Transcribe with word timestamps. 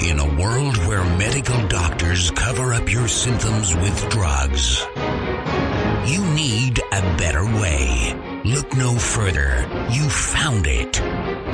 In 0.00 0.20
a 0.20 0.40
world 0.40 0.76
where 0.86 1.02
medical 1.18 1.66
doctors 1.66 2.30
cover 2.30 2.72
up 2.72 2.90
your 2.90 3.08
symptoms 3.08 3.74
with 3.74 4.08
drugs, 4.10 4.86
you 6.06 6.24
need 6.34 6.78
a 6.78 7.00
better 7.18 7.44
way. 7.44 8.14
Look 8.44 8.76
no 8.76 8.96
further. 8.96 9.66
You 9.90 10.08
found 10.08 10.68
it. 10.68 10.92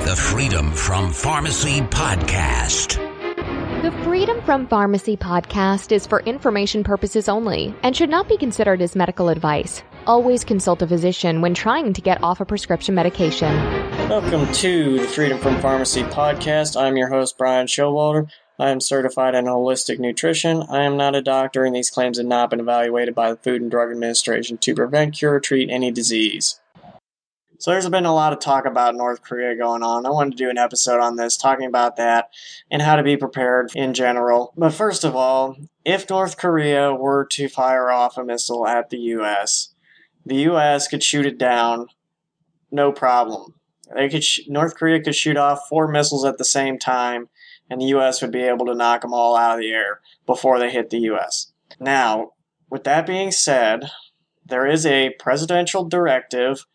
The 0.04 0.14
Freedom 0.14 0.72
from 0.72 1.10
Pharmacy 1.10 1.80
Podcast. 1.80 3.00
The 3.80 3.92
Freedom 4.04 4.42
from 4.42 4.66
Pharmacy 4.68 5.16
podcast 5.16 5.90
is 5.90 6.06
for 6.06 6.20
information 6.20 6.84
purposes 6.84 7.30
only 7.30 7.74
and 7.82 7.96
should 7.96 8.10
not 8.10 8.28
be 8.28 8.36
considered 8.36 8.82
as 8.82 8.94
medical 8.94 9.30
advice. 9.30 9.82
Always 10.06 10.44
consult 10.44 10.82
a 10.82 10.86
physician 10.86 11.40
when 11.40 11.54
trying 11.54 11.94
to 11.94 12.02
get 12.02 12.22
off 12.22 12.40
a 12.40 12.44
prescription 12.44 12.94
medication. 12.94 13.93
Welcome 14.08 14.52
to 14.52 14.98
the 14.98 15.08
Freedom 15.08 15.38
from 15.38 15.58
Pharmacy 15.62 16.02
podcast. 16.02 16.78
I'm 16.80 16.98
your 16.98 17.08
host, 17.08 17.38
Brian 17.38 17.66
Showalter. 17.66 18.30
I 18.58 18.68
am 18.68 18.78
certified 18.78 19.34
in 19.34 19.46
holistic 19.46 19.98
nutrition. 19.98 20.62
I 20.68 20.82
am 20.82 20.98
not 20.98 21.16
a 21.16 21.22
doctor, 21.22 21.64
and 21.64 21.74
these 21.74 21.88
claims 21.88 22.18
have 22.18 22.26
not 22.26 22.50
been 22.50 22.60
evaluated 22.60 23.14
by 23.14 23.30
the 23.30 23.38
Food 23.38 23.62
and 23.62 23.70
Drug 23.70 23.90
Administration 23.90 24.58
to 24.58 24.74
prevent, 24.74 25.14
cure, 25.14 25.34
or 25.34 25.40
treat 25.40 25.70
any 25.70 25.90
disease. 25.90 26.60
So, 27.58 27.70
there's 27.70 27.88
been 27.88 28.04
a 28.04 28.14
lot 28.14 28.34
of 28.34 28.40
talk 28.40 28.66
about 28.66 28.94
North 28.94 29.22
Korea 29.22 29.56
going 29.56 29.82
on. 29.82 30.04
I 30.04 30.10
wanted 30.10 30.32
to 30.32 30.44
do 30.44 30.50
an 30.50 30.58
episode 30.58 31.00
on 31.00 31.16
this, 31.16 31.38
talking 31.38 31.66
about 31.66 31.96
that 31.96 32.28
and 32.70 32.82
how 32.82 32.96
to 32.96 33.02
be 33.02 33.16
prepared 33.16 33.72
in 33.74 33.94
general. 33.94 34.52
But 34.54 34.74
first 34.74 35.04
of 35.04 35.16
all, 35.16 35.56
if 35.82 36.10
North 36.10 36.36
Korea 36.36 36.94
were 36.94 37.24
to 37.30 37.48
fire 37.48 37.90
off 37.90 38.18
a 38.18 38.24
missile 38.24 38.66
at 38.66 38.90
the 38.90 38.98
U.S., 38.98 39.74
the 40.26 40.36
U.S. 40.36 40.88
could 40.88 41.02
shoot 41.02 41.24
it 41.24 41.38
down, 41.38 41.86
no 42.70 42.92
problem. 42.92 43.54
They 43.94 44.08
could 44.08 44.24
sh- 44.24 44.40
North 44.48 44.74
Korea 44.74 45.00
could 45.00 45.14
shoot 45.14 45.36
off 45.36 45.68
four 45.68 45.88
missiles 45.88 46.24
at 46.24 46.38
the 46.38 46.44
same 46.44 46.78
time, 46.78 47.28
and 47.70 47.80
the 47.80 47.86
U.S. 47.86 48.20
would 48.20 48.32
be 48.32 48.42
able 48.42 48.66
to 48.66 48.74
knock 48.74 49.02
them 49.02 49.14
all 49.14 49.36
out 49.36 49.54
of 49.54 49.60
the 49.60 49.72
air 49.72 50.00
before 50.26 50.58
they 50.58 50.70
hit 50.70 50.90
the 50.90 50.98
U.S. 51.00 51.52
Now, 51.78 52.32
with 52.68 52.84
that 52.84 53.06
being 53.06 53.30
said, 53.30 53.90
there 54.44 54.66
is 54.66 54.84
a 54.84 55.14
presidential 55.18 55.84
directive 55.84 56.66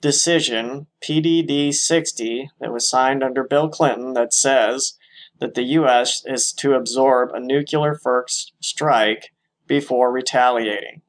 decision, 0.00 0.86
PDD 1.02 1.72
60, 1.72 2.50
that 2.60 2.72
was 2.72 2.88
signed 2.88 3.22
under 3.22 3.44
Bill 3.44 3.68
Clinton 3.68 4.12
that 4.14 4.34
says 4.34 4.94
that 5.38 5.54
the 5.54 5.64
U.S. 5.64 6.22
is 6.26 6.52
to 6.54 6.74
absorb 6.74 7.30
a 7.32 7.40
nuclear 7.40 7.94
first 7.94 8.52
strike 8.60 9.32
before 9.66 10.12
retaliating. 10.12 11.02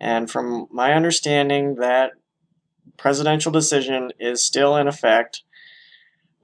And 0.00 0.30
from 0.30 0.66
my 0.70 0.92
understanding, 0.92 1.76
that 1.76 2.12
presidential 2.96 3.52
decision 3.52 4.10
is 4.18 4.44
still 4.44 4.76
in 4.76 4.88
effect. 4.88 5.42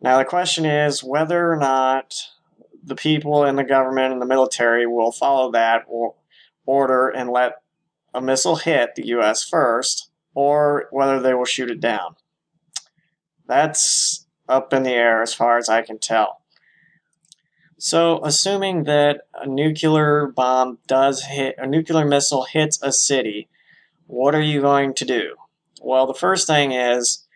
Now, 0.02 0.18
the 0.18 0.24
question 0.24 0.64
is 0.64 1.04
whether 1.04 1.52
or 1.52 1.56
not 1.56 2.14
the 2.82 2.96
people 2.96 3.44
in 3.44 3.56
the 3.56 3.64
government 3.64 4.12
and 4.12 4.22
the 4.22 4.26
military 4.26 4.86
will 4.86 5.12
follow 5.12 5.52
that 5.52 5.84
order 6.64 7.08
and 7.08 7.30
let 7.30 7.62
a 8.14 8.20
missile 8.20 8.56
hit 8.56 8.94
the 8.94 9.06
U.S. 9.08 9.44
first, 9.44 10.10
or 10.34 10.88
whether 10.90 11.20
they 11.20 11.34
will 11.34 11.44
shoot 11.44 11.70
it 11.70 11.80
down. 11.80 12.16
That's 13.46 14.26
up 14.48 14.72
in 14.72 14.82
the 14.82 14.90
air 14.90 15.22
as 15.22 15.34
far 15.34 15.58
as 15.58 15.68
I 15.68 15.82
can 15.82 15.98
tell. 15.98 16.40
So, 17.78 18.20
assuming 18.24 18.84
that 18.84 19.22
a 19.34 19.46
nuclear 19.46 20.26
bomb 20.26 20.78
does 20.86 21.24
hit, 21.24 21.54
a 21.56 21.66
nuclear 21.66 22.04
missile 22.04 22.44
hits 22.44 22.78
a 22.82 22.92
city, 22.92 23.48
what 24.06 24.34
are 24.34 24.42
you 24.42 24.60
going 24.60 24.92
to 24.94 25.04
do? 25.04 25.36
Well, 25.80 26.06
the 26.06 26.14
first 26.14 26.46
thing 26.46 26.72
is 26.72 27.26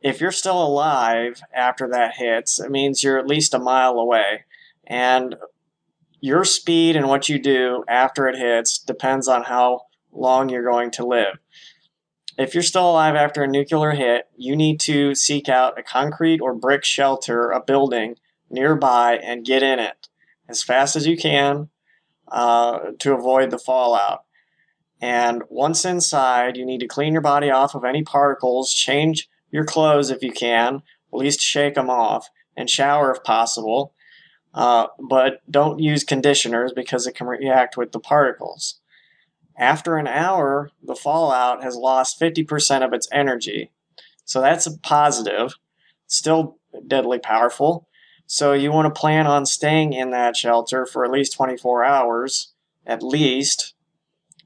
if 0.00 0.20
you're 0.20 0.32
still 0.32 0.62
alive 0.62 1.40
after 1.54 1.88
that 1.88 2.16
hits, 2.16 2.58
it 2.58 2.70
means 2.70 3.02
you're 3.02 3.18
at 3.18 3.26
least 3.26 3.54
a 3.54 3.58
mile 3.58 3.94
away. 3.94 4.44
And 4.86 5.36
your 6.20 6.44
speed 6.44 6.96
and 6.96 7.06
what 7.06 7.28
you 7.28 7.38
do 7.38 7.84
after 7.86 8.26
it 8.26 8.36
hits 8.36 8.78
depends 8.78 9.28
on 9.28 9.44
how 9.44 9.82
long 10.10 10.48
you're 10.48 10.68
going 10.68 10.90
to 10.92 11.06
live. 11.06 11.38
If 12.36 12.54
you're 12.54 12.62
still 12.62 12.90
alive 12.90 13.14
after 13.14 13.42
a 13.42 13.48
nuclear 13.48 13.92
hit, 13.92 14.26
you 14.36 14.56
need 14.56 14.80
to 14.80 15.14
seek 15.14 15.48
out 15.48 15.78
a 15.78 15.82
concrete 15.82 16.40
or 16.40 16.54
brick 16.54 16.84
shelter, 16.84 17.50
a 17.50 17.60
building 17.60 18.16
nearby, 18.50 19.18
and 19.22 19.44
get 19.44 19.62
in 19.62 19.78
it 19.78 20.08
as 20.48 20.62
fast 20.62 20.96
as 20.96 21.06
you 21.06 21.16
can 21.16 21.68
uh, 22.28 22.78
to 22.98 23.14
avoid 23.14 23.50
the 23.50 23.58
fallout. 23.58 24.24
And 25.04 25.42
once 25.50 25.84
inside, 25.84 26.56
you 26.56 26.64
need 26.64 26.80
to 26.80 26.86
clean 26.86 27.12
your 27.12 27.20
body 27.20 27.50
off 27.50 27.74
of 27.74 27.84
any 27.84 28.02
particles, 28.02 28.72
change 28.72 29.28
your 29.50 29.66
clothes 29.66 30.08
if 30.08 30.22
you 30.22 30.32
can, 30.32 30.76
at 30.76 31.18
least 31.18 31.42
shake 31.42 31.74
them 31.74 31.90
off, 31.90 32.30
and 32.56 32.70
shower 32.70 33.12
if 33.12 33.22
possible. 33.22 33.92
Uh, 34.54 34.86
but 34.98 35.42
don't 35.50 35.78
use 35.78 36.04
conditioners 36.04 36.72
because 36.72 37.06
it 37.06 37.14
can 37.14 37.26
react 37.26 37.76
with 37.76 37.92
the 37.92 38.00
particles. 38.00 38.80
After 39.58 39.98
an 39.98 40.06
hour, 40.06 40.70
the 40.82 40.96
fallout 40.96 41.62
has 41.62 41.76
lost 41.76 42.18
50% 42.18 42.82
of 42.82 42.94
its 42.94 43.06
energy. 43.12 43.72
So 44.24 44.40
that's 44.40 44.64
a 44.64 44.78
positive, 44.78 45.56
still 46.06 46.56
deadly 46.86 47.18
powerful. 47.18 47.88
So 48.24 48.54
you 48.54 48.72
want 48.72 48.86
to 48.86 48.98
plan 48.98 49.26
on 49.26 49.44
staying 49.44 49.92
in 49.92 50.12
that 50.12 50.34
shelter 50.34 50.86
for 50.86 51.04
at 51.04 51.10
least 51.10 51.34
24 51.34 51.84
hours, 51.84 52.54
at 52.86 53.02
least. 53.02 53.73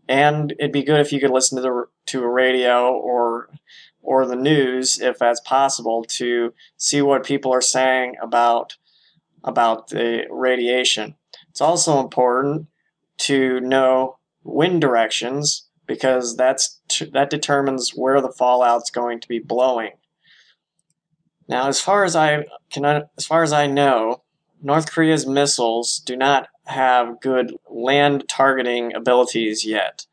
And 0.09 0.53
it'd 0.59 0.73
be 0.73 0.83
good 0.83 1.01
if 1.01 1.13
you 1.13 1.21
could 1.21 1.31
listen 1.31 1.57
to 1.57 1.63
the 1.63 1.85
to 2.07 2.23
a 2.23 2.29
radio 2.29 2.91
or 2.93 3.51
or 4.03 4.27
the 4.27 4.37
news 4.37 4.99
if 5.01 5.19
that's 5.19 5.41
possible 5.41 6.05
to 6.09 6.55
see 6.79 7.03
what 7.03 7.27
people 7.27 7.53
are 7.53 7.61
saying 7.61 8.17
about 8.23 8.77
about 9.45 9.89
the 9.89 10.25
radiation. 10.31 11.15
It's 11.51 11.61
also 11.61 12.01
important 12.01 12.69
to 13.19 13.61
know 13.61 14.19
wind 14.45 14.81
directions 14.81 15.67
because 15.87 16.37
that's 16.37 16.81
that 17.13 17.31
determines 17.31 17.91
where 17.91 18.21
the 18.21 18.33
fallout's 18.33 18.91
going 18.91 19.21
to 19.21 19.29
be 19.29 19.39
blowing. 19.39 19.93
Now, 21.49 21.69
as 21.69 21.81
far 21.81 22.05
as 22.05 22.15
I 22.15 22.45
can, 22.71 22.85
as 22.85 23.27
far 23.27 23.43
as 23.43 23.53
I 23.53 23.67
know, 23.67 24.23
North 24.63 24.91
Korea's 24.91 25.27
missiles 25.27 25.99
do 25.99 26.17
not 26.17 26.49
have 26.69 27.21
good 27.21 27.55
land 27.69 28.29
targeting 28.29 28.95
abilities 28.95 29.65
yet. 29.65 30.07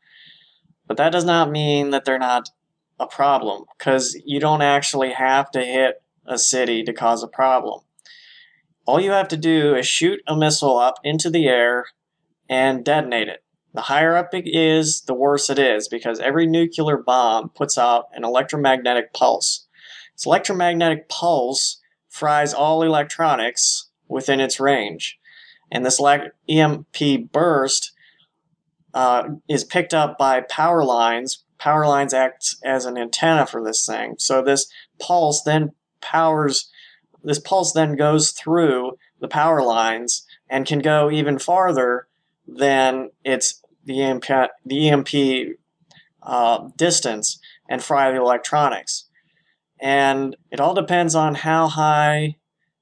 But 0.86 0.96
that 0.96 1.12
does 1.12 1.24
not 1.24 1.50
mean 1.50 1.90
that 1.90 2.04
they're 2.04 2.18
not 2.18 2.50
a 2.98 3.06
problem 3.06 3.64
because 3.76 4.16
you 4.24 4.40
don't 4.40 4.62
actually 4.62 5.12
have 5.12 5.50
to 5.50 5.60
hit 5.60 6.02
a 6.26 6.38
city 6.38 6.82
to 6.84 6.92
cause 6.92 7.22
a 7.22 7.28
problem. 7.28 7.80
All 8.86 9.00
you 9.00 9.10
have 9.10 9.28
to 9.28 9.36
do 9.36 9.74
is 9.74 9.86
shoot 9.86 10.20
a 10.26 10.36
missile 10.36 10.78
up 10.78 10.98
into 11.02 11.28
the 11.28 11.48
air 11.48 11.86
and 12.48 12.84
detonate 12.84 13.28
it. 13.28 13.42
The 13.74 13.82
higher 13.82 14.16
up 14.16 14.32
it 14.32 14.44
is, 14.46 15.02
the 15.02 15.14
worse 15.14 15.50
it 15.50 15.58
is 15.58 15.88
because 15.88 16.20
every 16.20 16.46
nuclear 16.46 16.96
bomb 16.96 17.50
puts 17.50 17.76
out 17.76 18.06
an 18.14 18.24
electromagnetic 18.24 19.12
pulse. 19.12 19.66
This 20.14 20.24
electromagnetic 20.24 21.08
pulse 21.08 21.82
fries 22.08 22.54
all 22.54 22.82
electronics 22.82 23.90
within 24.08 24.40
its 24.40 24.58
range. 24.58 25.18
And 25.70 25.84
this 25.84 26.00
EMP 26.48 27.32
burst 27.32 27.92
uh, 28.94 29.28
is 29.48 29.64
picked 29.64 29.92
up 29.92 30.16
by 30.16 30.40
power 30.42 30.84
lines. 30.84 31.44
Power 31.58 31.86
lines 31.86 32.14
act 32.14 32.56
as 32.64 32.84
an 32.84 32.96
antenna 32.96 33.46
for 33.46 33.62
this 33.62 33.84
thing. 33.84 34.16
So 34.18 34.42
this 34.42 34.70
pulse 34.98 35.42
then 35.42 35.72
powers, 36.00 36.70
this 37.22 37.38
pulse 37.38 37.72
then 37.72 37.96
goes 37.96 38.30
through 38.30 38.98
the 39.20 39.28
power 39.28 39.62
lines 39.62 40.24
and 40.48 40.66
can 40.66 40.78
go 40.78 41.10
even 41.10 41.38
farther 41.38 42.06
than 42.46 43.10
its 43.24 43.62
the 43.84 44.02
EMP, 44.02 44.26
the 44.64 44.88
EMP 44.88 45.56
uh, 46.22 46.68
distance 46.76 47.38
and 47.68 47.82
fry 47.82 48.10
the 48.10 48.20
electronics. 48.20 49.04
And 49.80 50.36
it 50.50 50.60
all 50.60 50.74
depends 50.74 51.14
on 51.14 51.34
how 51.34 51.68
high 51.68 52.36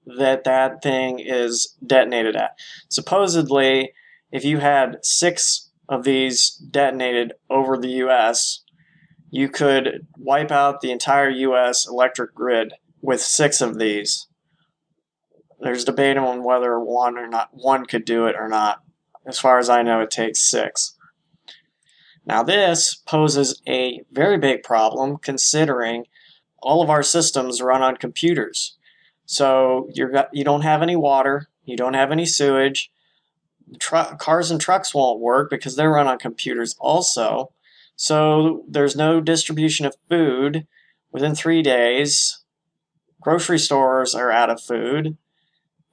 that 0.07 0.45
that 0.45 0.83
thing 0.83 1.19
is 1.19 1.77
detonated 1.85 2.37
at. 2.37 2.59
Supposedly, 2.89 3.93
if 4.31 4.45
you 4.45 4.59
had 4.59 4.99
six 5.03 5.71
of 5.89 6.05
these 6.05 6.51
detonated 6.71 7.35
over 7.51 7.77
the 7.77 7.89
U.S., 7.89 8.63
you 9.31 9.49
could 9.49 10.07
wipe 10.17 10.51
out 10.51 10.81
the 10.81 10.93
entire 10.93 11.29
U.S. 11.29 11.87
electric 11.87 12.35
grid 12.35 12.75
with 13.01 13.21
six 13.21 13.61
of 13.61 13.79
these. 13.79 14.29
There's 15.61 15.85
debate 15.85 16.17
on 16.17 16.45
whether 16.45 16.79
one 16.79 17.17
or 17.17 17.27
not 17.27 17.51
one 17.53 17.87
could 17.87 18.05
do 18.05 18.27
it 18.27 18.37
or 18.39 18.49
not. 18.49 18.81
As 19.27 19.39
far 19.39 19.59
as 19.59 19.71
I 19.71 19.83
know, 19.83 20.01
it 20.01 20.11
takes 20.11 20.43
six. 20.43 20.97
Now, 22.27 22.43
this 22.43 22.95
poses 23.07 23.61
a 23.69 24.03
very 24.13 24.39
big 24.39 24.63
problem 24.63 25.19
considering 25.19 26.05
all 26.59 26.83
of 26.83 26.91
our 26.91 27.03
systems 27.03 27.61
run 27.61 27.83
on 27.83 27.97
computers. 27.97 28.77
So 29.27 29.89
you're, 29.95 30.27
you 30.33 30.45
don't 30.45 30.63
have 30.63 30.83
any 30.83 30.97
water, 30.97 31.49
you 31.65 31.77
don't 31.77 31.95
have 31.95 32.13
any 32.13 32.27
sewage. 32.27 32.91
Tru- 33.79 34.17
cars 34.19 34.51
and 34.51 34.61
trucks 34.61 34.95
won't 34.95 35.21
work 35.21 35.51
because 35.51 35.77
they 35.77 35.87
run 35.87 36.07
on 36.07 36.19
computers 36.19 36.77
also. 36.79 37.53
So 37.97 38.65
there's 38.69 38.97
no 38.97 39.21
distribution 39.21 39.87
of 39.87 39.97
food 40.11 40.67
within 41.13 41.35
three 41.35 41.63
days. 41.63 42.45
Grocery 43.21 43.59
stores 43.59 44.15
are 44.15 44.31
out 44.31 44.51
of 44.51 44.61
food. 44.61 45.17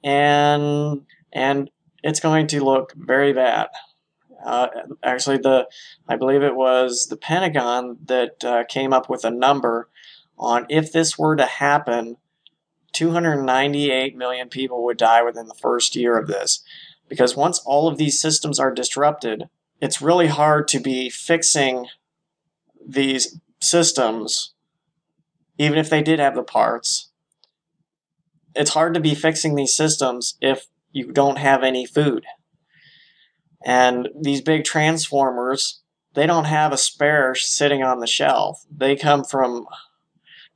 and 0.04 1.02
and 1.32 1.70
it's 2.02 2.20
going 2.20 2.46
to 2.48 2.64
look 2.64 2.92
very 2.96 3.32
bad. 3.32 3.68
Uh, 4.44 4.68
actually, 5.04 5.38
the 5.38 5.68
I 6.08 6.16
believe 6.16 6.42
it 6.42 6.56
was 6.56 7.06
the 7.06 7.16
Pentagon 7.16 7.98
that 8.06 8.44
uh, 8.44 8.64
came 8.68 8.92
up 8.92 9.08
with 9.08 9.24
a 9.24 9.30
number 9.30 9.88
on 10.36 10.66
if 10.68 10.92
this 10.92 11.16
were 11.16 11.36
to 11.36 11.46
happen, 11.46 12.16
298 12.92 14.16
million 14.16 14.48
people 14.48 14.84
would 14.84 14.98
die 14.98 15.22
within 15.22 15.46
the 15.46 15.54
first 15.54 15.96
year 15.96 16.18
of 16.18 16.26
this. 16.26 16.62
Because 17.08 17.36
once 17.36 17.60
all 17.60 17.88
of 17.88 17.98
these 17.98 18.20
systems 18.20 18.58
are 18.58 18.72
disrupted, 18.72 19.48
it's 19.80 20.00
really 20.00 20.28
hard 20.28 20.68
to 20.68 20.80
be 20.80 21.10
fixing 21.10 21.86
these 22.86 23.40
systems, 23.60 24.54
even 25.58 25.78
if 25.78 25.90
they 25.90 26.02
did 26.02 26.18
have 26.18 26.34
the 26.34 26.42
parts. 26.42 27.10
It's 28.54 28.74
hard 28.74 28.94
to 28.94 29.00
be 29.00 29.14
fixing 29.14 29.54
these 29.54 29.74
systems 29.74 30.36
if 30.40 30.66
you 30.92 31.12
don't 31.12 31.38
have 31.38 31.62
any 31.62 31.86
food. 31.86 32.24
And 33.64 34.08
these 34.20 34.40
big 34.40 34.64
transformers, 34.64 35.82
they 36.14 36.26
don't 36.26 36.44
have 36.44 36.72
a 36.72 36.78
spare 36.78 37.34
sitting 37.34 37.82
on 37.82 38.00
the 38.00 38.06
shelf. 38.06 38.64
They 38.70 38.96
come 38.96 39.24
from, 39.24 39.66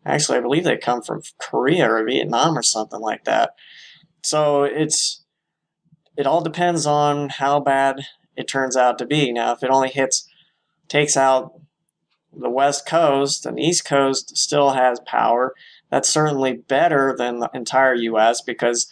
actually, 0.06 0.38
I 0.38 0.42
believe 0.42 0.64
they 0.64 0.76
come 0.76 1.02
from 1.02 1.22
Korea 1.38 1.90
or 1.90 2.04
Vietnam 2.04 2.56
or 2.56 2.62
something 2.62 3.00
like 3.00 3.24
that. 3.24 3.54
So 4.22 4.64
it's, 4.64 5.24
it 6.16 6.26
all 6.26 6.42
depends 6.42 6.86
on 6.86 7.28
how 7.28 7.60
bad 7.60 8.06
it 8.36 8.48
turns 8.48 8.76
out 8.76 8.98
to 8.98 9.06
be. 9.06 9.32
Now, 9.32 9.52
if 9.52 9.62
it 9.62 9.70
only 9.70 9.88
hits, 9.88 10.28
takes 10.88 11.16
out 11.16 11.60
the 12.36 12.50
West 12.50 12.86
Coast 12.86 13.46
and 13.46 13.56
the 13.56 13.62
East 13.62 13.84
Coast 13.84 14.36
still 14.36 14.70
has 14.70 15.00
power, 15.00 15.54
that's 15.90 16.08
certainly 16.08 16.52
better 16.52 17.14
than 17.16 17.40
the 17.40 17.50
entire 17.54 17.94
U.S. 17.94 18.40
because 18.40 18.88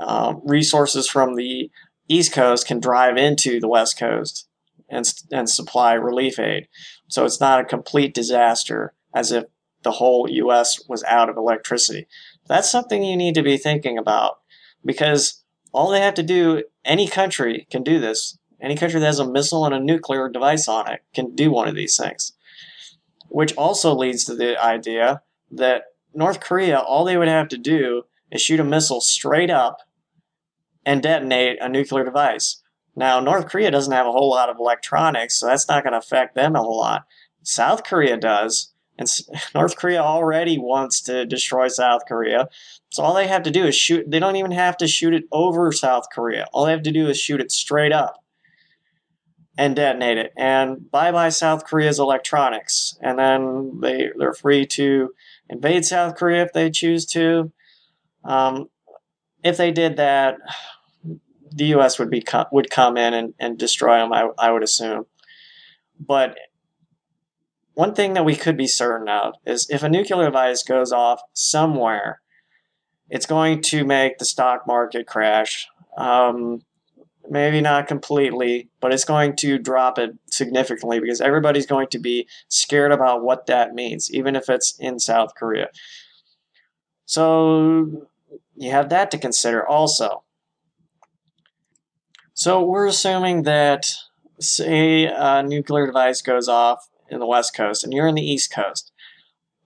um, 0.00 0.40
resources 0.44 1.08
from 1.08 1.34
the 1.34 1.70
East 2.08 2.32
Coast 2.32 2.66
can 2.66 2.80
drive 2.80 3.16
into 3.16 3.60
the 3.60 3.68
West 3.68 3.98
Coast 3.98 4.48
and, 4.88 5.06
and 5.32 5.48
supply 5.48 5.94
relief 5.94 6.38
aid. 6.38 6.68
So 7.08 7.24
it's 7.24 7.40
not 7.40 7.60
a 7.60 7.64
complete 7.64 8.14
disaster 8.14 8.92
as 9.14 9.32
if 9.32 9.44
the 9.84 9.92
whole 9.92 10.28
U.S. 10.28 10.80
was 10.88 11.04
out 11.04 11.28
of 11.28 11.36
electricity. 11.36 12.06
That's 12.48 12.70
something 12.70 13.02
you 13.02 13.16
need 13.16 13.34
to 13.36 13.42
be 13.42 13.56
thinking 13.56 13.96
about 13.96 14.40
because 14.84 15.44
all 15.72 15.90
they 15.90 16.00
have 16.00 16.14
to 16.14 16.22
do, 16.22 16.64
any 16.84 17.06
country 17.06 17.66
can 17.70 17.82
do 17.82 18.00
this. 18.00 18.38
Any 18.60 18.76
country 18.76 19.00
that 19.00 19.06
has 19.06 19.18
a 19.18 19.30
missile 19.30 19.66
and 19.66 19.74
a 19.74 19.80
nuclear 19.80 20.28
device 20.28 20.68
on 20.68 20.90
it 20.90 21.02
can 21.14 21.34
do 21.34 21.50
one 21.50 21.68
of 21.68 21.74
these 21.74 21.96
things. 21.96 22.32
Which 23.28 23.54
also 23.56 23.94
leads 23.94 24.24
to 24.24 24.34
the 24.34 24.62
idea 24.62 25.22
that 25.50 25.84
North 26.14 26.40
Korea, 26.40 26.78
all 26.78 27.04
they 27.04 27.16
would 27.16 27.28
have 27.28 27.48
to 27.48 27.58
do 27.58 28.04
is 28.30 28.40
shoot 28.40 28.60
a 28.60 28.64
missile 28.64 29.00
straight 29.00 29.50
up 29.50 29.78
and 30.86 31.02
detonate 31.02 31.58
a 31.60 31.68
nuclear 31.68 32.04
device. 32.04 32.62
Now, 32.96 33.18
North 33.20 33.46
Korea 33.46 33.70
doesn't 33.70 33.92
have 33.92 34.06
a 34.06 34.12
whole 34.12 34.30
lot 34.30 34.48
of 34.48 34.58
electronics, 34.58 35.36
so 35.36 35.46
that's 35.46 35.68
not 35.68 35.82
going 35.82 35.92
to 35.92 35.98
affect 35.98 36.34
them 36.34 36.54
a 36.54 36.60
whole 36.60 36.78
lot. 36.78 37.06
South 37.42 37.84
Korea 37.84 38.16
does, 38.16 38.72
and 38.98 39.08
North 39.54 39.76
Korea 39.76 40.02
already 40.02 40.58
wants 40.58 41.00
to 41.02 41.26
destroy 41.26 41.68
South 41.68 42.02
Korea. 42.06 42.48
So 42.90 43.02
all 43.02 43.14
they 43.14 43.26
have 43.26 43.42
to 43.44 43.50
do 43.50 43.66
is 43.66 43.76
shoot. 43.76 44.08
They 44.08 44.18
don't 44.18 44.36
even 44.36 44.52
have 44.52 44.76
to 44.78 44.86
shoot 44.86 45.14
it 45.14 45.24
over 45.32 45.72
South 45.72 46.06
Korea. 46.12 46.46
All 46.52 46.66
they 46.66 46.72
have 46.72 46.82
to 46.82 46.92
do 46.92 47.08
is 47.08 47.18
shoot 47.18 47.40
it 47.40 47.50
straight 47.50 47.92
up 47.92 48.16
and 49.56 49.76
detonate 49.76 50.18
it. 50.18 50.32
And 50.36 50.90
bye 50.90 51.12
bye 51.12 51.28
South 51.28 51.64
Korea's 51.64 51.98
electronics. 51.98 52.96
And 53.00 53.18
then 53.18 53.80
they 53.80 54.10
they're 54.16 54.34
free 54.34 54.66
to 54.66 55.12
invade 55.48 55.84
South 55.84 56.16
Korea 56.16 56.42
if 56.42 56.52
they 56.52 56.70
choose 56.70 57.06
to. 57.06 57.52
Um, 58.24 58.68
if 59.42 59.56
they 59.56 59.70
did 59.70 59.96
that, 59.98 60.36
the 61.50 61.66
U.S. 61.66 61.98
would 61.98 62.10
be 62.10 62.24
would 62.50 62.70
come 62.70 62.96
in 62.96 63.14
and, 63.14 63.34
and 63.38 63.58
destroy 63.58 63.98
them. 63.98 64.12
I, 64.12 64.28
I 64.38 64.50
would 64.50 64.62
assume. 64.62 65.06
But 66.00 66.36
one 67.74 67.94
thing 67.94 68.14
that 68.14 68.24
we 68.24 68.36
could 68.36 68.56
be 68.56 68.66
certain 68.66 69.08
of 69.08 69.34
is 69.44 69.68
if 69.68 69.82
a 69.82 69.88
nuclear 69.88 70.24
device 70.24 70.62
goes 70.62 70.92
off 70.92 71.20
somewhere, 71.32 72.20
it's 73.10 73.26
going 73.26 73.60
to 73.62 73.84
make 73.84 74.18
the 74.18 74.24
stock 74.24 74.66
market 74.66 75.06
crash. 75.06 75.68
Um, 75.96 76.62
maybe 77.28 77.60
not 77.60 77.88
completely, 77.88 78.68
but 78.80 78.92
it's 78.92 79.04
going 79.04 79.36
to 79.36 79.58
drop 79.58 79.98
it 79.98 80.16
significantly 80.26 81.00
because 81.00 81.20
everybody's 81.20 81.66
going 81.66 81.88
to 81.88 81.98
be 81.98 82.28
scared 82.48 82.92
about 82.92 83.22
what 83.22 83.46
that 83.46 83.74
means, 83.74 84.12
even 84.12 84.36
if 84.36 84.48
it's 84.48 84.78
in 84.78 84.98
South 84.98 85.34
Korea. 85.34 85.68
So 87.06 88.08
you 88.56 88.70
have 88.70 88.88
that 88.90 89.10
to 89.10 89.18
consider 89.18 89.66
also. 89.66 90.22
So 92.34 92.62
we're 92.62 92.86
assuming 92.86 93.44
that, 93.44 93.92
say, 94.40 95.04
a 95.04 95.42
nuclear 95.42 95.86
device 95.86 96.20
goes 96.20 96.48
off 96.48 96.88
in 97.08 97.20
the 97.20 97.26
West 97.26 97.54
Coast 97.54 97.84
and 97.84 97.92
you're 97.92 98.08
in 98.08 98.14
the 98.14 98.22
East 98.22 98.52
Coast. 98.52 98.92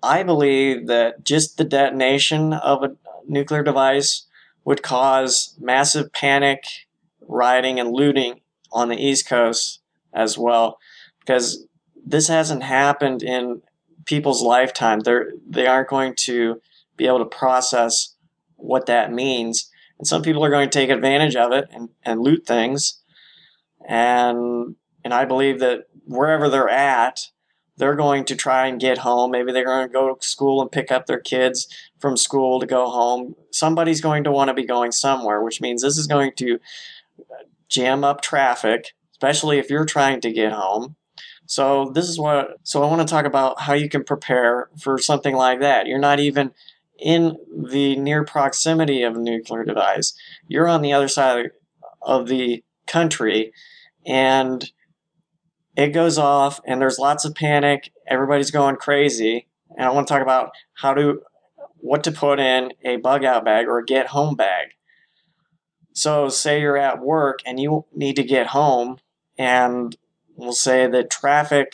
I 0.02 0.22
believe 0.22 0.86
that 0.86 1.24
just 1.24 1.56
the 1.56 1.64
detonation 1.64 2.52
of 2.52 2.82
a 2.82 2.96
nuclear 3.26 3.62
device 3.62 4.26
would 4.64 4.82
cause 4.82 5.56
massive 5.58 6.12
panic, 6.12 6.64
rioting, 7.26 7.80
and 7.80 7.92
looting 7.92 8.40
on 8.70 8.88
the 8.88 8.96
East 8.96 9.26
Coast 9.26 9.80
as 10.12 10.38
well, 10.38 10.78
because 11.20 11.66
this 12.06 12.28
hasn't 12.28 12.62
happened 12.62 13.22
in 13.22 13.62
people's 14.04 14.42
lifetime. 14.42 15.00
They're 15.00 15.32
they 15.48 15.66
aren't 15.66 15.88
going 15.88 16.14
to 16.16 16.60
be 16.96 17.06
able 17.06 17.18
to 17.20 17.24
process 17.24 18.14
what 18.56 18.86
that 18.86 19.12
means. 19.12 19.70
And 19.98 20.06
some 20.06 20.22
people 20.22 20.44
are 20.44 20.50
going 20.50 20.68
to 20.68 20.78
take 20.78 20.90
advantage 20.90 21.36
of 21.36 21.52
it 21.52 21.68
and, 21.72 21.88
and 22.04 22.20
loot 22.20 22.46
things. 22.46 23.00
And 23.86 24.76
and 25.08 25.14
I 25.14 25.24
believe 25.24 25.60
that 25.60 25.84
wherever 26.04 26.50
they're 26.50 26.68
at, 26.68 27.28
they're 27.78 27.94
going 27.94 28.26
to 28.26 28.36
try 28.36 28.66
and 28.66 28.78
get 28.78 28.98
home. 28.98 29.30
Maybe 29.30 29.52
they're 29.52 29.64
going 29.64 29.88
to 29.88 29.90
go 29.90 30.14
to 30.14 30.26
school 30.26 30.60
and 30.60 30.70
pick 30.70 30.92
up 30.92 31.06
their 31.06 31.18
kids 31.18 31.66
from 31.98 32.14
school 32.18 32.60
to 32.60 32.66
go 32.66 32.90
home. 32.90 33.34
Somebody's 33.50 34.02
going 34.02 34.24
to 34.24 34.30
want 34.30 34.48
to 34.48 34.54
be 34.54 34.66
going 34.66 34.92
somewhere, 34.92 35.42
which 35.42 35.62
means 35.62 35.80
this 35.80 35.96
is 35.96 36.06
going 36.06 36.32
to 36.36 36.58
jam 37.70 38.04
up 38.04 38.20
traffic, 38.20 38.92
especially 39.12 39.58
if 39.58 39.70
you're 39.70 39.86
trying 39.86 40.20
to 40.20 40.30
get 40.30 40.52
home. 40.52 40.96
So 41.46 41.90
this 41.94 42.06
is 42.06 42.18
what 42.18 42.58
so 42.62 42.82
I 42.82 42.86
want 42.90 43.00
to 43.00 43.10
talk 43.10 43.24
about 43.24 43.62
how 43.62 43.72
you 43.72 43.88
can 43.88 44.04
prepare 44.04 44.68
for 44.78 44.98
something 44.98 45.34
like 45.34 45.60
that. 45.60 45.86
You're 45.86 45.98
not 45.98 46.20
even 46.20 46.50
in 46.98 47.38
the 47.50 47.96
near 47.96 48.24
proximity 48.24 49.04
of 49.04 49.16
a 49.16 49.20
nuclear 49.20 49.64
device. 49.64 50.12
You're 50.48 50.68
on 50.68 50.82
the 50.82 50.92
other 50.92 51.08
side 51.08 51.52
of 52.02 52.28
the 52.28 52.62
country 52.86 53.54
and 54.04 54.70
it 55.78 55.90
goes 55.90 56.18
off 56.18 56.60
and 56.66 56.80
there's 56.80 56.98
lots 56.98 57.24
of 57.24 57.36
panic. 57.36 57.92
Everybody's 58.08 58.50
going 58.50 58.76
crazy. 58.76 59.46
And 59.76 59.86
I 59.86 59.90
want 59.90 60.08
to 60.08 60.12
talk 60.12 60.22
about 60.22 60.50
how 60.74 60.92
to, 60.92 61.22
what 61.76 62.02
to 62.02 62.10
put 62.10 62.40
in 62.40 62.72
a 62.84 62.96
bug 62.96 63.24
out 63.24 63.44
bag 63.44 63.68
or 63.68 63.78
a 63.78 63.84
get 63.84 64.08
home 64.08 64.34
bag. 64.34 64.70
So, 65.92 66.28
say 66.28 66.60
you're 66.60 66.76
at 66.76 67.00
work 67.00 67.40
and 67.46 67.60
you 67.60 67.84
need 67.92 68.16
to 68.16 68.22
get 68.22 68.48
home, 68.48 68.98
and 69.36 69.96
we'll 70.36 70.52
say 70.52 70.86
that 70.86 71.10
traffic 71.10 71.72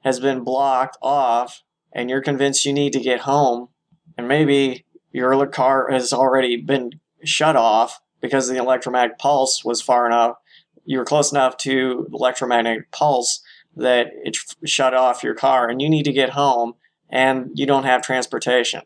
has 0.00 0.20
been 0.20 0.44
blocked 0.44 0.98
off, 1.00 1.62
and 1.90 2.10
you're 2.10 2.20
convinced 2.20 2.66
you 2.66 2.74
need 2.74 2.92
to 2.92 3.00
get 3.00 3.20
home 3.20 3.68
and 4.16 4.28
maybe 4.28 4.84
your 5.12 5.46
car 5.46 5.90
has 5.90 6.12
already 6.12 6.56
been 6.56 7.00
shut 7.24 7.56
off 7.56 8.00
because 8.20 8.48
the 8.48 8.56
electromagnetic 8.56 9.18
pulse 9.18 9.64
was 9.64 9.82
far 9.82 10.06
enough, 10.06 10.36
you 10.84 10.98
were 10.98 11.04
close 11.04 11.32
enough 11.32 11.56
to 11.58 12.06
the 12.10 12.16
electromagnetic 12.16 12.90
pulse 12.90 13.42
that 13.76 14.08
it 14.22 14.36
shut 14.64 14.94
off 14.94 15.22
your 15.22 15.34
car 15.34 15.68
and 15.68 15.82
you 15.82 15.88
need 15.88 16.04
to 16.04 16.12
get 16.12 16.30
home 16.30 16.74
and 17.10 17.50
you 17.54 17.66
don't 17.66 17.84
have 17.84 18.02
transportation. 18.02 18.82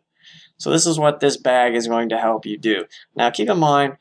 So 0.56 0.70
this 0.70 0.86
is 0.86 0.98
what 0.98 1.20
this 1.20 1.36
bag 1.36 1.74
is 1.74 1.86
going 1.86 2.08
to 2.08 2.18
help 2.18 2.46
you 2.46 2.58
do. 2.58 2.86
Now 3.14 3.30
keep 3.30 3.48
in 3.48 3.58
mind, 3.58 3.96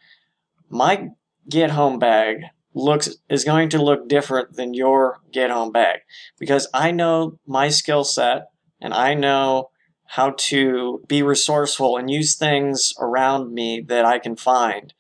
my 0.70 1.10
get 1.50 1.72
home 1.72 2.00
bag 2.00 2.44
looks 2.74 3.10
is 3.30 3.44
going 3.44 3.70
to 3.70 3.82
look 3.82 4.08
different 4.08 4.54
than 4.54 4.74
your 4.74 5.20
get 5.32 5.50
home 5.50 5.72
bag 5.72 6.02
because 6.40 6.68
I 6.74 6.92
know 6.92 7.40
my 7.46 7.70
skill 7.70 8.04
set 8.04 8.50
and 8.80 8.94
I 8.94 9.14
know 9.14 9.70
how 10.06 10.36
to 10.38 11.04
be 11.08 11.22
resourceful 11.22 11.98
and 11.98 12.10
use 12.10 12.36
things 12.36 12.94
around 13.00 13.54
me 13.54 13.82
that 13.82 14.06
I 14.06 14.20
can 14.20 14.36
find. 14.36 14.94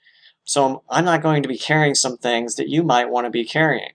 So 0.48 0.82
I'm 0.90 1.04
not 1.04 1.22
going 1.22 1.44
to 1.44 1.50
be 1.50 1.58
carrying 1.58 1.94
some 1.94 2.16
things 2.16 2.56
that 2.56 2.70
you 2.70 2.82
might 2.82 3.10
want 3.10 3.26
to 3.26 3.30
be 3.30 3.44
carrying. 3.44 3.92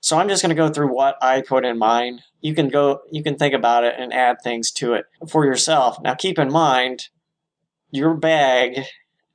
So 0.00 0.18
I'm 0.18 0.28
just 0.28 0.42
going 0.42 0.54
to 0.54 0.54
go 0.54 0.68
through 0.68 0.94
what 0.94 1.16
I 1.22 1.40
put 1.40 1.64
in 1.64 1.78
mine. 1.78 2.20
You 2.42 2.54
can 2.54 2.68
go, 2.68 3.00
you 3.10 3.22
can 3.22 3.36
think 3.36 3.54
about 3.54 3.84
it 3.84 3.94
and 3.98 4.12
add 4.12 4.36
things 4.44 4.70
to 4.72 4.92
it 4.92 5.06
for 5.26 5.46
yourself. 5.46 5.96
Now 6.02 6.12
keep 6.12 6.38
in 6.38 6.52
mind, 6.52 7.08
your 7.90 8.12
bag 8.12 8.80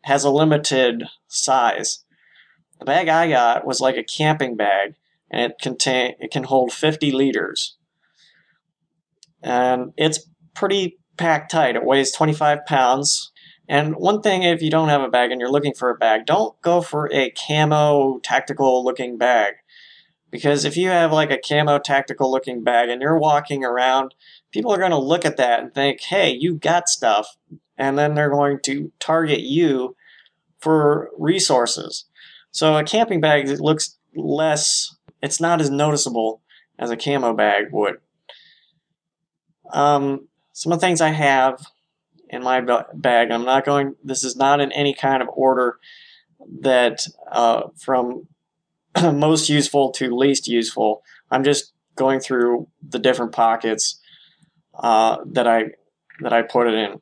has 0.03 0.23
a 0.23 0.29
limited 0.29 1.05
size. 1.27 2.03
The 2.77 2.85
bag 2.85 3.09
I 3.09 3.27
got 3.27 3.65
was 3.65 3.81
like 3.81 3.97
a 3.97 4.03
camping 4.03 4.55
bag 4.55 4.93
and 5.31 5.51
it 5.51 5.57
contain 5.59 6.13
it 6.19 6.29
can 6.29 6.43
hold 6.43 6.71
50 6.71 7.11
liters. 7.11 7.77
And 9.41 9.93
it's 9.97 10.29
pretty 10.53 10.99
packed 11.17 11.49
tight. 11.49 11.75
It 11.75 11.83
weighs 11.83 12.11
25 12.11 12.67
pounds. 12.67 13.31
And 13.69 13.95
one 13.95 14.23
thing, 14.23 14.41
if 14.41 14.63
you 14.63 14.71
don't 14.71 14.89
have 14.89 15.03
a 15.03 15.09
bag 15.09 15.31
and 15.31 15.39
you're 15.39 15.51
looking 15.51 15.75
for 15.75 15.91
a 15.91 15.95
bag, 15.95 16.25
don't 16.25 16.59
go 16.61 16.81
for 16.81 17.07
a 17.13 17.29
camo 17.29 18.19
tactical 18.23 18.83
looking 18.83 19.15
bag. 19.15 19.53
Because 20.31 20.65
if 20.65 20.75
you 20.75 20.89
have 20.89 21.13
like 21.13 21.29
a 21.29 21.37
camo 21.37 21.77
tactical 21.77 22.31
looking 22.31 22.63
bag 22.63 22.89
and 22.89 22.99
you're 22.99 23.19
walking 23.19 23.63
around, 23.63 24.15
people 24.51 24.73
are 24.73 24.79
going 24.79 24.89
to 24.89 24.97
look 24.97 25.23
at 25.23 25.37
that 25.37 25.59
and 25.59 25.71
think, 25.71 26.01
hey, 26.01 26.31
you 26.31 26.55
got 26.55 26.89
stuff. 26.89 27.37
And 27.77 27.95
then 27.95 28.15
they're 28.15 28.31
going 28.31 28.59
to 28.63 28.91
target 28.99 29.41
you 29.41 29.95
for 30.57 31.11
resources. 31.15 32.05
So 32.49 32.75
a 32.75 32.83
camping 32.83 33.21
bag 33.21 33.47
looks 33.59 33.99
less, 34.15 34.95
it's 35.21 35.39
not 35.39 35.61
as 35.61 35.69
noticeable 35.69 36.41
as 36.79 36.89
a 36.89 36.97
camo 36.97 37.33
bag 37.33 37.65
would. 37.71 37.97
Um, 39.71 40.27
some 40.53 40.71
of 40.71 40.79
the 40.79 40.85
things 40.87 41.01
I 41.01 41.09
have 41.09 41.63
in 42.29 42.43
my 42.43 42.61
bag, 42.93 43.31
I'm 43.31 43.45
not 43.45 43.65
going, 43.65 43.95
this 44.03 44.23
is 44.23 44.35
not 44.35 44.61
in 44.61 44.71
any 44.71 44.93
kind 44.93 45.21
of 45.21 45.29
order 45.29 45.79
that 46.61 47.07
uh, 47.31 47.63
from 47.77 48.27
most 49.13 49.49
useful 49.49 49.91
to 49.93 50.15
least 50.15 50.47
useful. 50.47 51.03
I'm 51.31 51.43
just 51.43 51.73
going 51.95 52.19
through 52.19 52.67
the 52.87 52.99
different 52.99 53.31
pockets 53.31 53.99
uh, 54.75 55.17
that 55.25 55.47
I 55.47 55.71
that 56.21 56.33
I 56.33 56.41
put 56.41 56.67
it 56.67 56.73
in. 56.73 57.01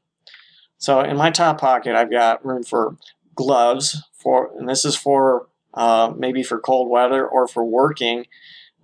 So 0.77 1.01
in 1.01 1.17
my 1.17 1.31
top 1.31 1.60
pocket, 1.60 1.96
I've 1.96 2.12
got 2.12 2.46
room 2.46 2.63
for 2.63 2.98
gloves 3.36 4.03
for, 4.13 4.51
and 4.57 4.69
this 4.69 4.86
is 4.86 4.96
for 4.96 5.48
uh, 5.74 6.13
maybe 6.15 6.43
for 6.43 6.60
cold 6.60 6.89
weather 6.89 7.25
or 7.27 7.48
for 7.48 7.63
working. 7.63 8.25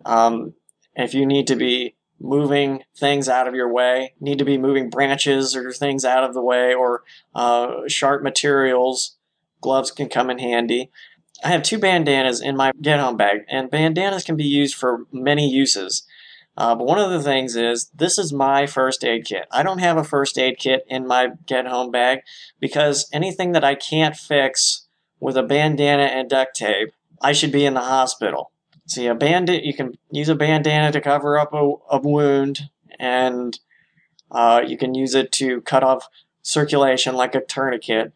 Um, 0.05 0.53
if 0.95 1.13
you 1.13 1.25
need 1.25 1.47
to 1.47 1.55
be 1.55 1.95
moving 2.23 2.83
things 2.95 3.27
out 3.27 3.47
of 3.47 3.53
your 3.53 3.71
way, 3.71 4.13
need 4.19 4.39
to 4.39 4.45
be 4.45 4.57
moving 4.57 4.89
branches 4.89 5.55
or 5.55 5.71
things 5.71 6.05
out 6.05 6.23
of 6.23 6.33
the 6.33 6.41
way, 6.41 6.73
or 6.73 7.03
uh, 7.35 7.81
sharp 7.87 8.23
materials, 8.23 9.17
gloves 9.61 9.91
can 9.91 10.07
come 10.07 10.29
in 10.29 10.39
handy. 10.39 10.89
I 11.43 11.49
have 11.49 11.61
two 11.61 11.77
bandanas 11.77 12.39
in 12.39 12.55
my 12.55 12.71
get 12.81 12.99
home 12.99 13.17
bag, 13.17 13.41
and 13.49 13.69
bandanas 13.69 14.23
can 14.23 14.37
be 14.37 14.45
used 14.45 14.75
for 14.75 15.05
many 15.11 15.49
uses. 15.49 16.03
Uh, 16.55 16.75
but 16.75 16.85
one 16.85 16.99
of 16.99 17.09
the 17.09 17.21
things 17.21 17.55
is 17.55 17.89
this 17.95 18.17
is 18.17 18.31
my 18.31 18.67
first 18.67 19.03
aid 19.03 19.25
kit. 19.25 19.45
I 19.51 19.63
don't 19.63 19.79
have 19.79 19.97
a 19.97 20.03
first 20.03 20.37
aid 20.37 20.57
kit 20.59 20.85
in 20.87 21.05
my 21.05 21.31
get 21.45 21.67
home 21.67 21.91
bag 21.91 22.19
because 22.59 23.09
anything 23.11 23.51
that 23.51 23.63
I 23.63 23.75
can't 23.75 24.15
fix 24.15 24.87
with 25.19 25.35
a 25.35 25.43
bandana 25.43 26.03
and 26.03 26.29
duct 26.29 26.55
tape, 26.55 26.93
I 27.21 27.33
should 27.33 27.51
be 27.51 27.65
in 27.65 27.73
the 27.73 27.81
hospital. 27.81 28.51
See, 28.85 29.07
a 29.07 29.15
bandit, 29.15 29.63
you 29.63 29.73
can 29.73 29.97
use 30.11 30.29
a 30.29 30.35
bandana 30.35 30.91
to 30.91 31.01
cover 31.01 31.39
up 31.39 31.53
a, 31.53 31.73
a 31.89 31.99
wound, 31.99 32.69
and 32.99 33.57
uh, 34.29 34.61
you 34.65 34.77
can 34.77 34.93
use 34.93 35.15
it 35.15 35.31
to 35.33 35.61
cut 35.61 35.83
off 35.83 36.09
circulation 36.41 37.15
like 37.15 37.33
a 37.33 37.41
tourniquet. 37.41 38.13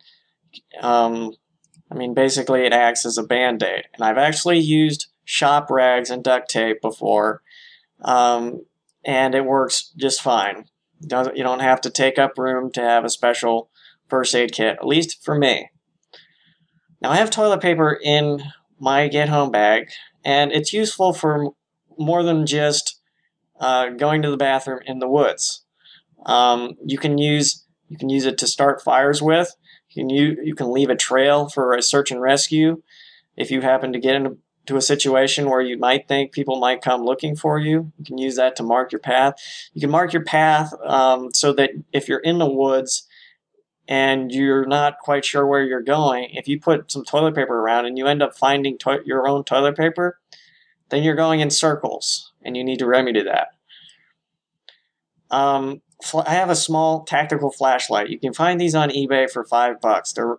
Um, 0.81 1.33
I 1.89 1.95
mean, 1.95 2.13
basically, 2.13 2.65
it 2.65 2.74
acts 2.74 3.05
as 3.05 3.17
a 3.17 3.24
band 3.24 3.63
aid. 3.63 3.86
And 3.93 4.03
I've 4.03 4.17
actually 4.17 4.59
used 4.59 5.07
shop 5.24 5.69
rags 5.69 6.09
and 6.09 6.24
duct 6.24 6.50
tape 6.50 6.81
before, 6.81 7.41
um, 8.01 8.65
and 9.05 9.36
it 9.36 9.45
works 9.45 9.93
just 9.95 10.21
fine. 10.21 10.65
You 11.00 11.43
don't 11.43 11.59
have 11.62 11.79
to 11.81 11.89
take 11.89 12.19
up 12.19 12.38
room 12.38 12.71
to 12.71 12.81
have 12.81 13.05
a 13.05 13.09
special 13.09 13.69
first 14.09 14.36
aid 14.36 14.51
kit, 14.51 14.77
at 14.79 14.88
least 14.88 15.24
for 15.24 15.38
me. 15.38 15.69
Now, 17.01 17.12
I 17.12 17.17
have 17.17 17.29
toilet 17.29 17.62
paper 17.62 17.97
in 18.03 18.41
my 18.79 19.07
get 19.07 19.29
home 19.29 19.51
bag, 19.51 19.89
and 20.27 20.51
it's 20.51 20.74
useful 20.74 21.13
for 21.13 21.51
more 21.98 22.22
than 22.22 22.46
just 22.46 23.00
uh, 23.62 23.89
going 23.91 24.22
to 24.22 24.29
the 24.29 24.38
bathroom 24.38 24.81
in 24.86 25.00
the 25.00 25.07
woods. 25.07 25.63
Um, 26.25 26.74
you 26.86 26.98
can 26.98 27.17
use 27.17 27.63
you 27.88 27.98
can 27.98 28.10
use 28.10 28.25
it 28.25 28.38
to 28.39 28.48
start 28.48 28.84
fires 28.84 29.22
with. 29.22 29.55
You 29.89 30.01
can 30.01 30.10
you, 30.10 30.38
you 30.43 30.53
can 30.53 30.74
leave 30.74 30.89
a 30.89 30.96
trail 30.96 31.48
for 31.48 31.74
a 31.74 31.81
search 31.81 32.12
and 32.12 32.22
rescue 32.22 32.84
if 33.38 33.50
you 33.50 33.62
happen 33.62 33.93
to 33.93 34.00
get 34.00 34.15
into 34.15 34.75
a 34.75 34.81
situation 34.81 35.50
where 35.50 35.62
you 35.62 35.77
might 35.77 36.10
think 36.10 36.34
people 36.34 36.60
might 36.60 36.81
come 36.81 37.05
looking 37.05 37.38
for 37.38 37.57
you. 37.57 37.93
You 37.98 38.03
can 38.05 38.17
use 38.17 38.36
that 38.36 38.57
to 38.57 38.63
mark 38.63 38.91
your 38.91 39.00
path. 39.00 39.36
You 39.74 39.79
can 39.79 39.89
mark 39.89 40.12
your 40.12 40.25
path 40.25 40.74
um, 40.84 41.34
so 41.34 41.53
that 41.53 41.69
if 41.93 42.10
you're 42.10 42.19
in 42.19 42.38
the 42.38 42.50
woods 42.50 43.06
and 43.88 44.32
you're 44.32 44.65
not 44.65 45.00
quite 45.00 45.25
sure 45.25 45.46
where 45.46 45.63
you're 45.63 45.82
going, 45.82 46.29
if 46.32 46.48
you 46.48 46.60
put 46.60 46.91
some 46.91 47.06
toilet 47.06 47.36
paper 47.36 47.58
around 47.60 47.86
and 47.86 47.98
you 47.98 48.06
end 48.06 48.22
up 48.22 48.38
finding 48.38 48.77
to- 48.79 49.01
your 49.06 49.27
own 49.27 49.44
toilet 49.44 49.77
paper, 49.77 50.20
then 50.89 51.03
you're 51.03 51.15
going 51.15 51.39
in 51.39 51.50
circles 51.50 52.34
and 52.44 52.58
you 52.58 52.63
need 52.63 52.79
to 52.79 52.86
remedy 52.86 53.24
that. 53.24 53.50
Um, 55.29 55.82
I 56.25 56.34
have 56.34 56.50
a 56.50 56.56
small 56.56 57.03
tactical 57.03 57.51
flashlight. 57.51 58.10
You 58.10 58.20
can 58.20 58.34
find 58.34 58.60
these 58.60 58.75
on 58.75 58.89
eBay 58.89 59.29
for 59.29 59.44
five 59.44 59.82
bucks. 59.82 60.13
They're 60.13 60.38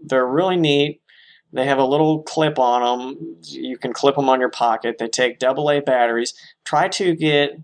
they're 0.00 0.26
really 0.26 0.56
neat. 0.56 1.00
They 1.52 1.66
have 1.66 1.78
a 1.78 1.84
little 1.84 2.22
clip 2.22 2.58
on 2.58 2.82
them. 2.82 3.36
You 3.42 3.78
can 3.78 3.92
clip 3.92 4.16
them 4.16 4.28
on 4.28 4.38
your 4.38 4.50
pocket. 4.50 4.98
They 4.98 5.08
take 5.08 5.42
AA 5.42 5.80
batteries. 5.80 6.34
Try 6.64 6.88
to 6.88 7.16
get 7.16 7.58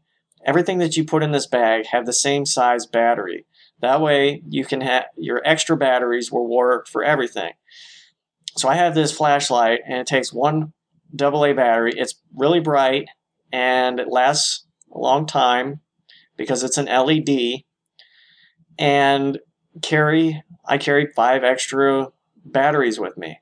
everything 0.45 0.79
that 0.79 0.97
you 0.97 1.05
put 1.05 1.23
in 1.23 1.33
this 1.33 1.47
bag 1.47 1.87
have 1.87 2.07
the 2.07 2.13
same 2.13 2.47
size 2.47 2.87
battery. 2.87 3.45
That 3.85 4.01
way 4.01 4.43
you 4.49 4.65
can 4.65 4.81
have 4.81 5.05
your 5.15 5.43
extra 5.45 5.77
batteries 5.77 6.33
will 6.33 6.49
work 6.49 6.89
for 6.89 7.05
everything. 7.05 7.53
So 8.57 8.67
I 8.67 8.77
have 8.77 8.95
this 8.95 9.13
flashlight 9.13 9.81
and 9.87 9.99
it 9.99 10.07
takes 10.07 10.33
one 10.33 10.73
AA 11.21 11.53
battery. 11.53 11.93
It's 11.95 12.15
really 12.35 12.61
bright 12.61 13.09
and 13.53 14.01
it 14.01 14.09
lasts 14.09 14.65
a 14.91 14.99
long 14.99 15.27
time 15.27 15.81
because 16.39 16.65
it's 16.65 16.79
an 16.79 16.87
LED. 16.87 17.65
And 18.79 19.39
carry 19.83 20.43
I 20.65 20.79
carry 20.79 21.07
five 21.07 21.45
extra 21.45 22.09
batteries 22.43 22.99
with 22.99 23.19
me. 23.19 23.41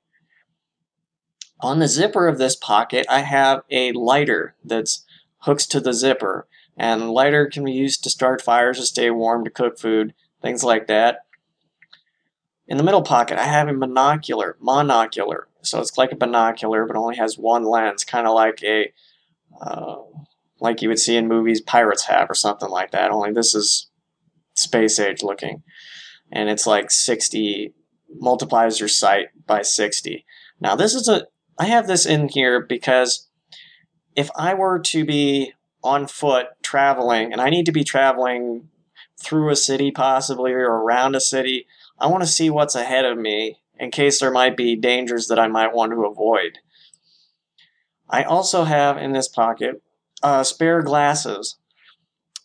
On 1.61 1.79
the 1.79 1.87
zipper 1.87 2.27
of 2.27 2.39
this 2.39 2.57
pocket, 2.57 3.07
I 3.09 3.21
have 3.21 3.63
a 3.71 3.93
lighter 3.93 4.57
that's 4.65 5.05
hooks 5.43 5.67
to 5.67 5.79
the 5.79 5.93
zipper. 5.93 6.49
And 6.77 7.13
lighter 7.13 7.47
can 7.47 7.65
be 7.65 7.71
used 7.71 8.03
to 8.03 8.11
start 8.11 8.43
fires, 8.43 8.81
to 8.81 8.87
stay 8.87 9.09
warm, 9.09 9.45
to 9.45 9.51
cook 9.51 9.79
food, 9.79 10.15
things 10.43 10.63
like 10.63 10.89
that. 10.89 11.21
In 12.67 12.77
the 12.77 12.85
middle 12.85 13.03
pocket, 13.03 13.39
I 13.39 13.45
have 13.45 13.69
a 13.69 13.73
monocular, 13.73 14.55
monocular. 14.63 15.45
So 15.63 15.81
it's 15.81 15.97
like 15.97 16.13
a 16.13 16.17
binocular, 16.17 16.87
but 16.87 16.97
only 16.97 17.17
has 17.17 17.39
one 17.39 17.65
lens, 17.65 18.05
kind 18.05 18.27
of 18.27 18.35
like 18.35 18.63
a 18.63 18.93
uh, 19.61 19.97
like 20.61 20.81
you 20.81 20.89
would 20.89 20.99
see 20.99 21.17
in 21.17 21.29
movies 21.29 21.61
pirates 21.61 22.07
have 22.07 22.31
or 22.31 22.35
something 22.35 22.71
like 22.71 22.93
that. 22.93 23.11
Only 23.11 23.33
this 23.33 23.55
is 23.55 23.91
space 24.55 24.99
age 24.99 25.23
looking. 25.23 25.63
And 26.31 26.49
it's 26.49 26.67
like 26.67 26.91
60 26.91 27.75
multiplies 28.15 28.81
your 28.81 28.89
sight 28.89 29.29
by 29.47 29.63
60. 29.63 30.25
Now 30.61 30.77
this 30.77 30.95
is 30.95 31.09
a 31.09 31.27
I 31.59 31.67
have 31.67 31.87
this 31.87 32.07
in 32.07 32.29
here 32.29 32.61
because 32.61 33.29
if 34.17 34.31
I 34.37 34.55
were 34.55 34.79
to 34.79 35.05
be 35.05 35.53
on 35.85 36.07
foot 36.07 36.47
traveling 36.63 37.33
and 37.33 37.41
I 37.41 37.51
need 37.51 37.67
to 37.67 37.73
be 37.73 37.85
traveling 37.85 38.69
through 39.23 39.50
a 39.50 39.57
city 39.57 39.91
possibly 39.91 40.52
or 40.52 40.64
around 40.64 41.14
a 41.14 41.21
city, 41.21 41.67
I 41.99 42.07
want 42.07 42.23
to 42.23 42.29
see 42.29 42.50
what's 42.50 42.75
ahead 42.75 43.05
of 43.05 43.19
me 43.19 43.59
in 43.79 43.91
case 43.91 44.21
there 44.21 44.31
might 44.31 44.57
be 44.57 44.76
dangers 44.76 45.29
that 45.29 45.38
I 45.38 45.49
might 45.49 45.75
want 45.75 45.93
to 45.93 46.05
avoid. 46.05 46.59
I 48.09 48.23
also 48.23 48.64
have 48.64 48.99
in 48.99 49.12
this 49.12 49.29
pocket 49.29 49.83
uh, 50.23 50.45
spare 50.45 50.83
glasses. 50.83 51.57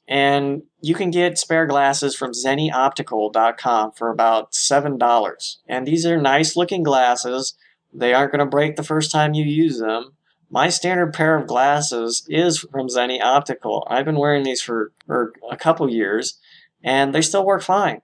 And 0.07 0.63
you 0.81 0.95
can 0.95 1.11
get 1.11 1.37
spare 1.37 1.65
glasses 1.65 2.15
from 2.15 2.31
zennioptical.com 2.31 3.91
for 3.91 4.09
about 4.09 4.53
$7. 4.53 5.55
And 5.67 5.85
these 5.85 6.05
are 6.05 6.21
nice 6.21 6.55
looking 6.55 6.83
glasses. 6.83 7.57
They 7.93 8.13
aren't 8.13 8.31
going 8.31 8.39
to 8.39 8.45
break 8.45 8.77
the 8.77 8.83
first 8.83 9.11
time 9.11 9.33
you 9.33 9.43
use 9.43 9.79
them. 9.79 10.13
My 10.49 10.69
standard 10.69 11.13
pair 11.13 11.35
of 11.35 11.45
glasses 11.45 12.25
is 12.29 12.59
from 12.59 12.87
Zenni 12.87 13.21
Optical. 13.21 13.85
I've 13.89 14.05
been 14.05 14.17
wearing 14.17 14.43
these 14.43 14.61
for, 14.61 14.93
for 15.05 15.33
a 15.51 15.57
couple 15.57 15.89
years, 15.89 16.39
and 16.87 17.13
they 17.13 17.21
still 17.21 17.45
work 17.45 17.61
fine. 17.61 18.01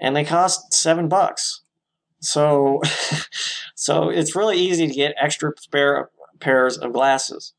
And 0.00 0.14
they 0.14 0.24
cost 0.24 0.72
seven 0.72 1.08
bucks. 1.08 1.62
So, 2.20 2.80
so 3.74 4.08
it's 4.08 4.36
really 4.36 4.56
easy 4.56 4.86
to 4.86 4.94
get 4.94 5.16
extra 5.20 5.52
spare 5.58 6.08
pairs 6.38 6.78
of 6.78 6.92
glasses. 6.92 7.54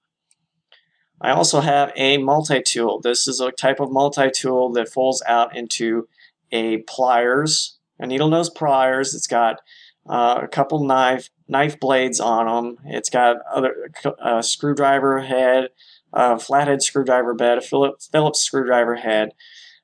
I 1.19 1.31
also 1.31 1.59
have 1.59 1.91
a 1.97 2.17
multi-tool. 2.17 3.01
This 3.01 3.27
is 3.27 3.41
a 3.41 3.51
type 3.51 3.81
of 3.81 3.91
multi-tool 3.91 4.71
that 4.73 4.87
folds 4.87 5.21
out 5.27 5.55
into 5.57 6.07
a 6.53 6.77
pliers, 6.79 7.77
a 7.99 8.07
needle 8.07 8.29
nose 8.29 8.49
pliers. 8.49 9.13
It's 9.13 9.27
got 9.27 9.59
uh, 10.07 10.39
a 10.41 10.47
couple 10.47 10.85
knife 10.85 11.29
knife 11.49 11.79
blades 11.81 12.21
on 12.21 12.45
them. 12.45 12.77
It's 12.85 13.09
got 13.09 13.37
other 13.53 13.91
a 14.23 14.41
screwdriver 14.41 15.19
head, 15.19 15.69
a 16.13 16.39
flathead 16.39 16.81
screwdriver 16.81 17.33
bed, 17.33 17.57
a 17.57 17.61
Phillips, 17.61 18.07
Phillips 18.07 18.39
screwdriver 18.39 18.95
head, 18.95 19.33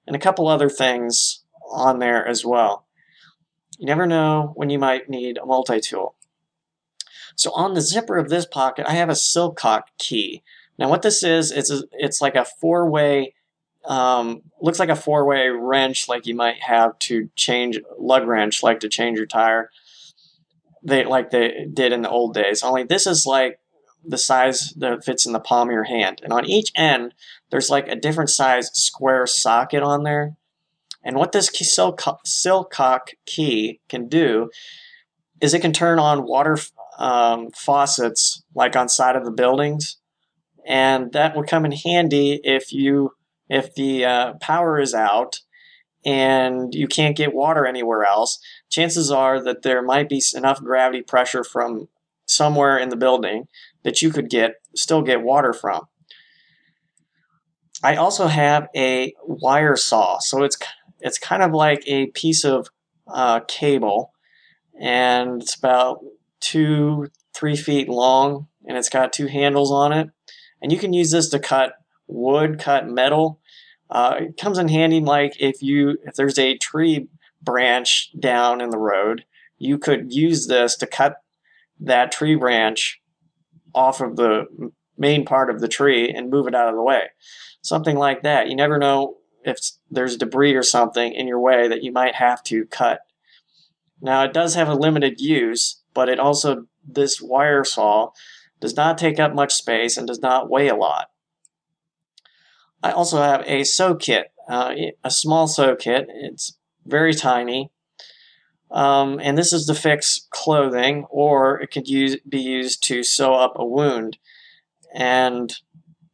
and 0.09 0.15
a 0.15 0.19
couple 0.19 0.47
other 0.47 0.69
things 0.69 1.43
on 1.71 1.99
there 1.99 2.27
as 2.27 2.43
well. 2.43 2.87
You 3.77 3.85
never 3.85 4.07
know 4.07 4.53
when 4.55 4.71
you 4.71 4.79
might 4.79 5.07
need 5.07 5.37
a 5.37 5.45
multi-tool. 5.45 6.15
So 7.35 7.51
on 7.53 7.75
the 7.75 7.81
zipper 7.81 8.17
of 8.17 8.29
this 8.29 8.47
pocket, 8.47 8.87
I 8.89 8.93
have 8.93 9.09
a 9.09 9.13
Silcock 9.13 9.83
key. 9.99 10.41
Now 10.79 10.89
what 10.89 11.03
this 11.03 11.23
is, 11.23 11.51
it's 11.51 11.69
a, 11.69 11.83
it's 11.91 12.21
like 12.21 12.35
a 12.35 12.43
four-way 12.43 13.35
um, 13.85 14.41
looks 14.59 14.79
like 14.79 14.89
a 14.89 14.95
four 14.95 15.25
way 15.25 15.47
wrench, 15.47 16.09
like 16.09 16.25
you 16.25 16.35
might 16.35 16.61
have 16.61 16.97
to 16.99 17.29
change 17.35 17.79
lug 17.97 18.27
wrench, 18.27 18.63
like 18.63 18.79
to 18.79 18.89
change 18.89 19.17
your 19.17 19.27
tire. 19.27 19.69
They 20.83 21.05
like 21.05 21.29
they 21.29 21.67
did 21.71 21.93
in 21.93 22.01
the 22.01 22.09
old 22.09 22.33
days. 22.33 22.63
Only 22.63 22.83
this 22.83 23.07
is 23.07 23.25
like 23.25 23.59
the 24.05 24.17
size 24.17 24.73
that 24.77 25.03
fits 25.03 25.25
in 25.25 25.33
the 25.33 25.39
palm 25.39 25.69
of 25.69 25.73
your 25.73 25.83
hand, 25.83 26.21
and 26.23 26.33
on 26.33 26.45
each 26.45 26.71
end 26.75 27.13
there's 27.49 27.69
like 27.69 27.87
a 27.87 27.95
different 27.95 28.29
size 28.29 28.69
square 28.73 29.25
socket 29.25 29.83
on 29.83 30.03
there. 30.03 30.35
And 31.03 31.15
what 31.15 31.31
this 31.31 31.49
Silcock 31.49 32.99
key 33.25 33.79
can 33.87 34.07
do 34.07 34.49
is 35.41 35.53
it 35.53 35.61
can 35.61 35.73
turn 35.73 35.97
on 35.99 36.27
water 36.27 36.57
um, 36.97 37.49
faucets 37.51 38.43
like 38.53 38.75
on 38.75 38.89
side 38.89 39.15
of 39.15 39.25
the 39.25 39.31
buildings, 39.31 39.97
and 40.65 41.11
that 41.13 41.35
would 41.35 41.47
come 41.47 41.65
in 41.65 41.71
handy 41.71 42.41
if 42.43 42.73
you 42.73 43.11
if 43.49 43.73
the 43.75 44.05
uh, 44.05 44.33
power 44.41 44.79
is 44.79 44.93
out 44.93 45.39
and 46.05 46.73
you 46.73 46.87
can't 46.87 47.17
get 47.17 47.33
water 47.33 47.65
anywhere 47.65 48.03
else. 48.03 48.39
Chances 48.69 49.11
are 49.11 49.43
that 49.43 49.63
there 49.63 49.81
might 49.81 50.07
be 50.07 50.21
enough 50.35 50.61
gravity 50.61 51.01
pressure 51.01 51.43
from 51.43 51.89
somewhere 52.25 52.77
in 52.77 52.89
the 52.89 52.95
building 52.95 53.47
that 53.83 54.01
you 54.01 54.11
could 54.11 54.29
get 54.29 54.55
still 54.75 55.01
get 55.01 55.21
water 55.21 55.53
from. 55.53 55.87
I 57.81 57.95
also 57.95 58.27
have 58.27 58.67
a 58.75 59.13
wire 59.23 59.75
saw, 59.75 60.19
so 60.19 60.43
it's 60.43 60.57
it's 61.01 61.17
kind 61.17 61.41
of 61.41 61.51
like 61.51 61.83
a 61.87 62.07
piece 62.07 62.43
of 62.43 62.67
uh, 63.07 63.39
cable, 63.47 64.13
and 64.79 65.41
it's 65.41 65.55
about 65.55 65.99
two 66.39 67.07
three 67.33 67.55
feet 67.55 67.87
long, 67.87 68.47
and 68.65 68.77
it's 68.77 68.89
got 68.89 69.13
two 69.13 69.27
handles 69.27 69.71
on 69.71 69.93
it, 69.93 70.09
and 70.61 70.71
you 70.71 70.77
can 70.77 70.93
use 70.93 71.11
this 71.11 71.29
to 71.29 71.39
cut 71.39 71.73
wood, 72.07 72.59
cut 72.59 72.87
metal. 72.87 73.39
Uh, 73.89 74.15
it 74.19 74.37
comes 74.37 74.57
in 74.57 74.67
handy 74.67 74.99
like 74.99 75.33
if 75.39 75.61
you 75.61 75.97
if 76.03 76.15
there's 76.15 76.37
a 76.37 76.57
tree 76.57 77.07
branch 77.41 78.11
down 78.19 78.59
in 78.59 78.69
the 78.69 78.77
road, 78.77 79.23
you 79.57 79.77
could 79.77 80.13
use 80.13 80.47
this 80.47 80.75
to 80.77 80.85
cut 80.85 81.15
that 81.79 82.11
tree 82.11 82.35
branch 82.35 83.01
off 83.73 84.01
of 84.01 84.15
the 84.15 84.45
main 84.97 85.25
part 85.25 85.49
of 85.49 85.61
the 85.61 85.67
tree 85.67 86.09
and 86.09 86.29
move 86.29 86.47
it 86.47 86.55
out 86.55 86.69
of 86.69 86.75
the 86.75 86.83
way. 86.83 87.03
Something 87.61 87.97
like 87.97 88.23
that. 88.23 88.49
You 88.49 88.55
never 88.55 88.77
know 88.77 89.17
if 89.43 89.59
there's 89.89 90.17
debris 90.17 90.55
or 90.55 90.63
something 90.63 91.13
in 91.13 91.27
your 91.27 91.39
way 91.39 91.67
that 91.67 91.83
you 91.83 91.91
might 91.91 92.15
have 92.15 92.43
to 92.43 92.65
cut. 92.65 92.99
Now, 94.01 94.23
it 94.23 94.33
does 94.33 94.55
have 94.55 94.67
a 94.67 94.75
limited 94.75 95.19
use, 95.19 95.81
but 95.93 96.09
it 96.09 96.19
also, 96.19 96.65
this 96.87 97.21
wire 97.21 97.63
saw 97.63 98.11
does 98.59 98.75
not 98.75 98.97
take 98.97 99.19
up 99.19 99.33
much 99.33 99.53
space 99.53 99.97
and 99.97 100.07
does 100.07 100.21
not 100.21 100.49
weigh 100.49 100.67
a 100.67 100.75
lot. 100.75 101.09
I 102.81 102.91
also 102.91 103.17
have 103.21 103.43
a 103.45 103.63
sew 103.63 103.95
kit, 103.95 104.31
uh, 104.49 104.73
a 105.03 105.11
small 105.11 105.47
sew 105.47 105.75
kit. 105.75 106.07
It's 106.09 106.57
very 106.85 107.13
tiny. 107.13 107.71
Um, 108.71 109.19
and 109.21 109.37
this 109.37 109.51
is 109.51 109.65
to 109.65 109.73
fix 109.73 110.27
clothing, 110.29 111.05
or 111.09 111.59
it 111.59 111.71
could 111.71 111.87
use, 111.87 112.17
be 112.27 112.39
used 112.39 112.83
to 112.83 113.03
sew 113.03 113.33
up 113.33 113.53
a 113.55 113.65
wound. 113.65 114.17
And 114.93 115.53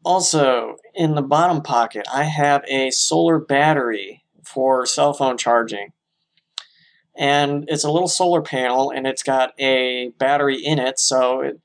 also, 0.03 0.77
in 0.93 1.15
the 1.15 1.21
bottom 1.21 1.61
pocket, 1.61 2.07
I 2.13 2.23
have 2.23 2.63
a 2.67 2.91
solar 2.91 3.39
battery 3.39 4.23
for 4.43 4.85
cell 4.85 5.13
phone 5.13 5.37
charging. 5.37 5.91
And 7.17 7.65
it's 7.67 7.83
a 7.83 7.91
little 7.91 8.07
solar 8.07 8.41
panel, 8.41 8.91
and 8.91 9.07
it's 9.07 9.23
got 9.23 9.53
a 9.59 10.09
battery 10.17 10.57
in 10.57 10.79
it, 10.79 10.99
so 10.99 11.41
it, 11.41 11.59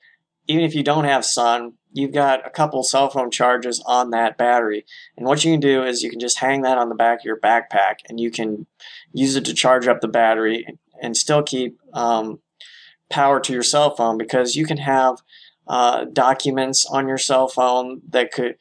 even 0.47 0.65
if 0.65 0.75
you 0.75 0.83
don't 0.83 1.05
have 1.05 1.25
sun, 1.25 1.75
you've 1.93 2.13
got 2.13 2.47
a 2.47 2.51
couple 2.51 2.83
cell 2.83 3.11
phone 3.11 3.31
charges 3.31 3.83
on 3.87 4.11
that 4.11 4.37
battery. 4.37 4.85
And 5.17 5.27
what 5.27 5.45
you 5.45 5.53
can 5.53 5.61
do 5.61 5.83
is 5.83 6.03
you 6.03 6.11
can 6.11 6.21
just 6.21 6.39
hang 6.39 6.63
that 6.63 6.79
on 6.79 6.89
the 6.89 6.95
back 6.95 7.21
of 7.21 7.25
your 7.25 7.39
backpack 7.39 7.97
and 8.09 8.19
you 8.19 8.31
can 8.31 8.67
use 9.13 9.37
it 9.37 9.45
to 9.47 9.55
charge 9.55 9.89
up 9.89 10.01
the 10.01 10.09
battery 10.09 10.67
and 11.03 11.17
still 11.17 11.43
keep 11.43 11.79
um, 11.93 12.41
power 13.09 13.41
to 13.41 13.53
your 13.53 13.63
cell 13.63 13.95
phone 13.95 14.19
because 14.19 14.55
you 14.55 14.67
can 14.67 14.79
have 14.79 15.19
uh, 15.67 16.05
documents 16.13 16.87
on 16.87 17.09
your 17.09 17.19
cell 17.19 17.49
phone 17.49 18.01
that 18.09 18.33
could 18.33 18.57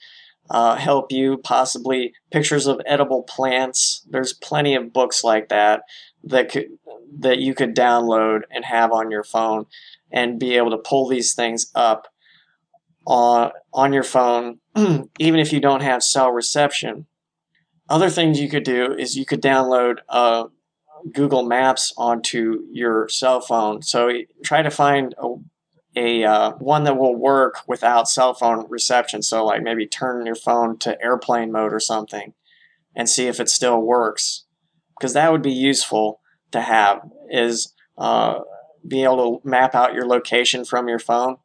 uh, 0.50 0.76
help 0.76 1.12
you, 1.12 1.38
possibly 1.38 2.14
pictures 2.32 2.68
of 2.68 2.82
edible 2.86 3.24
plants. 3.24 4.04
There's 4.10 4.34
plenty 4.34 4.76
of 4.76 4.94
books 4.94 5.24
like 5.24 5.50
that 5.50 5.84
that 6.24 6.50
could 6.52 6.68
that 7.20 7.40
you 7.40 7.54
could 7.54 7.76
download 7.76 8.42
and 8.52 8.66
have 8.66 8.92
on 8.92 9.10
your 9.12 9.24
phone 9.24 9.66
and 10.12 10.40
be 10.40 10.56
able 10.56 10.72
to 10.72 10.78
pull 10.78 11.08
these 11.08 11.34
things 11.34 11.72
up 11.76 12.08
on 13.06 13.52
on 13.74 13.94
your 13.94 14.04
phone 14.04 14.60
even 15.20 15.40
if 15.40 15.54
you 15.54 15.60
don't 15.60 15.82
have 15.82 16.04
cell 16.04 16.32
reception. 16.32 17.06
Other 17.90 18.10
things 18.10 18.40
you 18.40 18.50
could 18.50 18.64
do 18.64 18.94
is 18.94 19.18
you 19.18 19.26
could 19.26 19.42
download 19.42 19.98
uh, 20.08 20.46
Google 21.12 21.44
Maps 21.44 21.92
onto 21.98 22.62
your 22.72 23.10
cell 23.10 23.42
phone. 23.42 23.82
So 23.82 24.12
try 24.44 24.62
to 24.62 24.70
find 24.70 25.16
a, 25.18 25.36
a 25.96 26.24
uh, 26.24 26.52
one 26.54 26.84
that 26.84 26.98
will 26.98 27.16
work 27.16 27.68
without 27.68 28.08
cell 28.08 28.36
phone 28.36 28.68
reception. 28.70 29.24
So 29.24 29.44
like 29.46 29.64
maybe 29.64 29.88
turn 29.88 30.26
your 30.26 30.36
phone 30.36 30.78
to 30.80 31.02
airplane 31.02 31.52
mode 31.52 31.74
or 31.74 31.80
something, 31.80 32.34
and 32.96 33.10
see 33.10 33.28
if 33.28 33.40
it 33.40 33.50
still 33.50 33.82
works. 33.82 34.46
Because 34.98 35.14
that 35.14 35.32
would 35.32 35.42
be 35.42 35.52
useful 35.52 36.20
to 36.52 36.62
have 36.62 37.02
is 37.32 37.74
uh, 37.98 38.42
be 38.88 39.04
able 39.04 39.40
to 39.40 39.48
map 39.48 39.74
out 39.74 39.94
your 39.94 40.06
location 40.06 40.64
from 40.64 40.88
your 40.88 41.00
phone. 41.00 41.38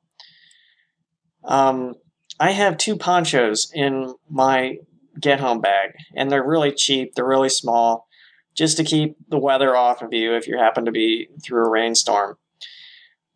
Um, 1.44 1.94
I 2.38 2.50
have 2.50 2.76
two 2.76 2.96
ponchos 2.96 3.70
in 3.72 4.14
my 4.28 4.78
get 5.20 5.40
home 5.40 5.60
bag, 5.60 5.92
and 6.14 6.30
they're 6.30 6.46
really 6.46 6.72
cheap. 6.72 7.14
They're 7.14 7.26
really 7.26 7.48
small, 7.48 8.08
just 8.54 8.76
to 8.76 8.84
keep 8.84 9.16
the 9.28 9.38
weather 9.38 9.76
off 9.76 10.02
of 10.02 10.12
you 10.12 10.34
if 10.34 10.46
you 10.46 10.58
happen 10.58 10.84
to 10.84 10.92
be 10.92 11.28
through 11.42 11.66
a 11.66 11.70
rainstorm. 11.70 12.36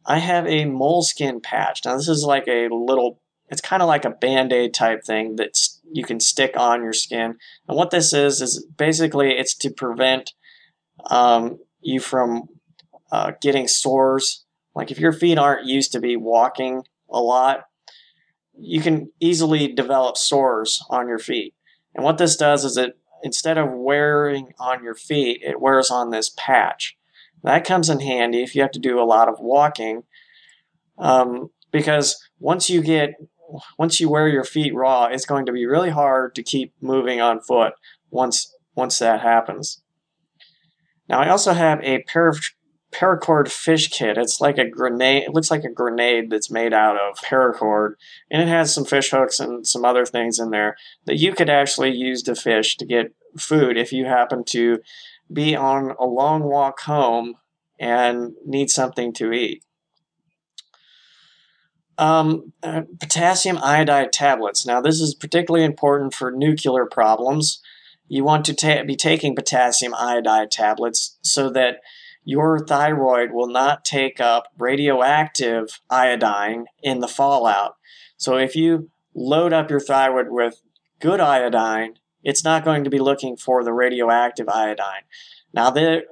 I 0.06 0.18
have 0.18 0.46
a 0.46 0.64
moleskin 0.64 1.40
patch. 1.40 1.84
Now, 1.84 1.96
this 1.96 2.08
is 2.08 2.24
like 2.24 2.48
a 2.48 2.68
little, 2.68 3.20
it's 3.48 3.60
kind 3.60 3.82
of 3.82 3.88
like 3.88 4.04
a 4.04 4.10
band 4.10 4.52
aid 4.52 4.72
type 4.72 5.04
thing 5.04 5.36
that 5.36 5.58
you 5.92 6.02
can 6.02 6.18
stick 6.18 6.54
on 6.56 6.82
your 6.82 6.94
skin. 6.94 7.36
And 7.68 7.76
what 7.76 7.90
this 7.90 8.12
is, 8.12 8.40
is 8.40 8.64
basically 8.76 9.32
it's 9.32 9.54
to 9.56 9.70
prevent 9.70 10.32
um, 11.10 11.58
you 11.80 12.00
from 12.00 12.48
uh, 13.12 13.32
getting 13.40 13.68
sores. 13.68 14.44
Like 14.74 14.90
if 14.90 14.98
your 14.98 15.12
feet 15.12 15.38
aren't 15.38 15.66
used 15.66 15.92
to 15.92 16.00
be 16.00 16.16
walking 16.16 16.84
a 17.10 17.20
lot, 17.20 17.64
you 18.58 18.80
can 18.80 19.12
easily 19.20 19.68
develop 19.72 20.16
sores 20.16 20.82
on 20.90 21.06
your 21.06 21.18
feet. 21.18 21.54
And 21.98 22.04
what 22.04 22.18
this 22.18 22.36
does 22.36 22.64
is 22.64 22.76
it 22.76 22.96
instead 23.24 23.58
of 23.58 23.72
wearing 23.72 24.52
on 24.60 24.84
your 24.84 24.94
feet, 24.94 25.40
it 25.42 25.60
wears 25.60 25.90
on 25.90 26.10
this 26.10 26.32
patch. 26.36 26.96
That 27.42 27.64
comes 27.64 27.90
in 27.90 27.98
handy 27.98 28.44
if 28.44 28.54
you 28.54 28.62
have 28.62 28.70
to 28.70 28.78
do 28.78 29.00
a 29.00 29.02
lot 29.02 29.28
of 29.28 29.40
walking, 29.40 30.04
um, 30.96 31.50
because 31.72 32.16
once 32.38 32.70
you 32.70 32.82
get 32.82 33.14
once 33.80 33.98
you 33.98 34.08
wear 34.08 34.28
your 34.28 34.44
feet 34.44 34.72
raw, 34.76 35.06
it's 35.06 35.26
going 35.26 35.44
to 35.46 35.52
be 35.52 35.66
really 35.66 35.90
hard 35.90 36.36
to 36.36 36.44
keep 36.44 36.72
moving 36.80 37.20
on 37.20 37.40
foot 37.40 37.72
once 38.10 38.54
once 38.76 39.00
that 39.00 39.20
happens. 39.20 39.82
Now 41.08 41.18
I 41.18 41.30
also 41.30 41.52
have 41.52 41.82
a 41.82 42.04
pair 42.04 42.28
of 42.28 42.38
paracord 42.92 43.48
fish 43.48 43.88
kit. 43.88 44.16
It's 44.16 44.40
like 44.40 44.58
a 44.58 44.68
grenade. 44.68 45.24
It 45.24 45.34
looks 45.34 45.50
like 45.50 45.64
a 45.64 45.70
grenade 45.72 46.30
that's 46.30 46.50
made 46.50 46.72
out 46.72 46.96
of 46.96 47.18
paracord, 47.18 47.94
and 48.30 48.42
it 48.42 48.48
has 48.48 48.72
some 48.72 48.84
fish 48.84 49.10
hooks 49.10 49.40
and 49.40 49.66
some 49.66 49.84
other 49.84 50.06
things 50.06 50.38
in 50.38 50.50
there 50.50 50.76
that 51.04 51.18
you 51.18 51.32
could 51.32 51.50
actually 51.50 51.94
use 51.94 52.22
to 52.24 52.34
fish 52.34 52.76
to 52.78 52.86
get 52.86 53.14
food 53.36 53.76
if 53.76 53.92
you 53.92 54.06
happen 54.06 54.44
to 54.44 54.78
be 55.32 55.54
on 55.54 55.94
a 55.98 56.06
long 56.06 56.42
walk 56.42 56.80
home 56.80 57.34
and 57.78 58.32
need 58.44 58.70
something 58.70 59.12
to 59.14 59.32
eat. 59.32 59.62
Um, 61.98 62.52
uh, 62.62 62.82
potassium 63.00 63.58
iodide 63.58 64.12
tablets. 64.12 64.64
Now, 64.64 64.80
this 64.80 65.00
is 65.00 65.14
particularly 65.14 65.64
important 65.64 66.14
for 66.14 66.30
nuclear 66.30 66.86
problems. 66.86 67.60
You 68.06 68.24
want 68.24 68.44
to 68.46 68.54
ta- 68.54 68.84
be 68.84 68.96
taking 68.96 69.34
potassium 69.34 69.94
iodide 69.94 70.50
tablets 70.50 71.18
so 71.22 71.50
that 71.50 71.78
your 72.28 72.58
thyroid 72.58 73.32
will 73.32 73.46
not 73.48 73.86
take 73.86 74.20
up 74.20 74.48
radioactive 74.58 75.80
iodine 75.88 76.66
in 76.82 77.00
the 77.00 77.08
fallout. 77.08 77.76
So 78.18 78.36
if 78.36 78.54
you 78.54 78.90
load 79.14 79.54
up 79.54 79.70
your 79.70 79.80
thyroid 79.80 80.26
with 80.28 80.60
good 81.00 81.20
iodine, 81.20 81.94
it's 82.22 82.44
not 82.44 82.66
going 82.66 82.84
to 82.84 82.90
be 82.90 82.98
looking 82.98 83.38
for 83.38 83.64
the 83.64 83.72
radioactive 83.72 84.46
iodine. 84.46 85.04
Now, 85.54 85.70
there, 85.70 86.02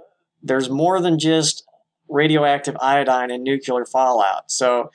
there's 0.42 0.70
more 0.70 1.02
than 1.02 1.18
just 1.18 1.66
radioactive 2.08 2.78
iodine 2.80 3.30
in 3.30 3.42
nuclear 3.42 3.84
fallout. 3.84 4.50
So 4.50 4.90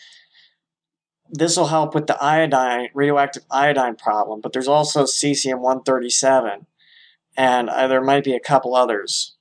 this 1.29 1.55
will 1.55 1.67
help 1.67 1.93
with 1.93 2.07
the 2.07 2.19
iodine, 2.19 2.89
radioactive 2.95 3.43
iodine 3.51 3.95
problem, 3.95 4.41
but 4.41 4.53
there's 4.53 4.67
also 4.67 5.03
cesium 5.03 5.59
137, 5.59 6.65
and 7.37 7.69
uh, 7.69 7.85
there 7.85 8.01
might 8.01 8.23
be 8.23 8.33
a 8.33 8.39
couple 8.39 8.75
others. 8.75 9.35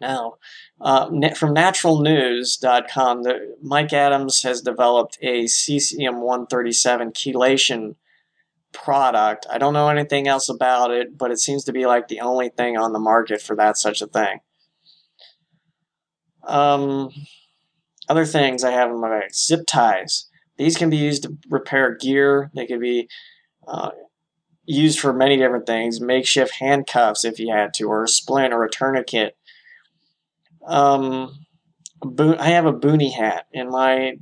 Now, 0.00 0.36
uh, 0.80 1.06
from 1.34 1.54
naturalnews.com, 1.54 3.22
the, 3.22 3.56
Mike 3.62 3.92
Adams 3.92 4.42
has 4.42 4.60
developed 4.60 5.18
a 5.22 5.44
cesium 5.44 6.20
137 6.20 7.12
chelation 7.12 7.96
product. 8.72 9.46
I 9.50 9.58
don't 9.58 9.72
know 9.72 9.88
anything 9.88 10.28
else 10.28 10.48
about 10.48 10.90
it, 10.90 11.16
but 11.16 11.30
it 11.30 11.38
seems 11.38 11.64
to 11.64 11.72
be 11.72 11.86
like 11.86 12.08
the 12.08 12.20
only 12.20 12.50
thing 12.50 12.76
on 12.76 12.92
the 12.92 12.98
market 12.98 13.40
for 13.40 13.56
that 13.56 13.78
such 13.78 14.02
a 14.02 14.06
thing. 14.06 14.40
Um, 16.46 17.10
other 18.08 18.26
things 18.26 18.62
I 18.62 18.70
have 18.70 18.90
in 18.90 19.00
my 19.00 19.08
bag 19.08 19.34
zip 19.34 19.66
ties. 19.66 20.28
These 20.58 20.76
can 20.76 20.90
be 20.90 20.96
used 20.96 21.24
to 21.24 21.36
repair 21.50 21.94
gear. 21.94 22.50
They 22.54 22.66
can 22.66 22.80
be 22.80 23.08
uh, 23.66 23.90
used 24.64 25.00
for 25.00 25.12
many 25.12 25.36
different 25.36 25.66
things. 25.66 26.00
Makeshift 26.00 26.54
handcuffs 26.60 27.24
if 27.24 27.38
you 27.38 27.52
had 27.52 27.74
to, 27.74 27.88
or 27.88 28.04
a 28.04 28.08
splint 28.08 28.52
or 28.52 28.64
a 28.64 28.70
tourniquet. 28.70 29.36
Um, 30.66 31.46
I 32.18 32.50
have 32.50 32.66
a 32.66 32.72
boonie 32.72 33.12
hat 33.12 33.46
in 33.52 33.70
my 33.70 34.18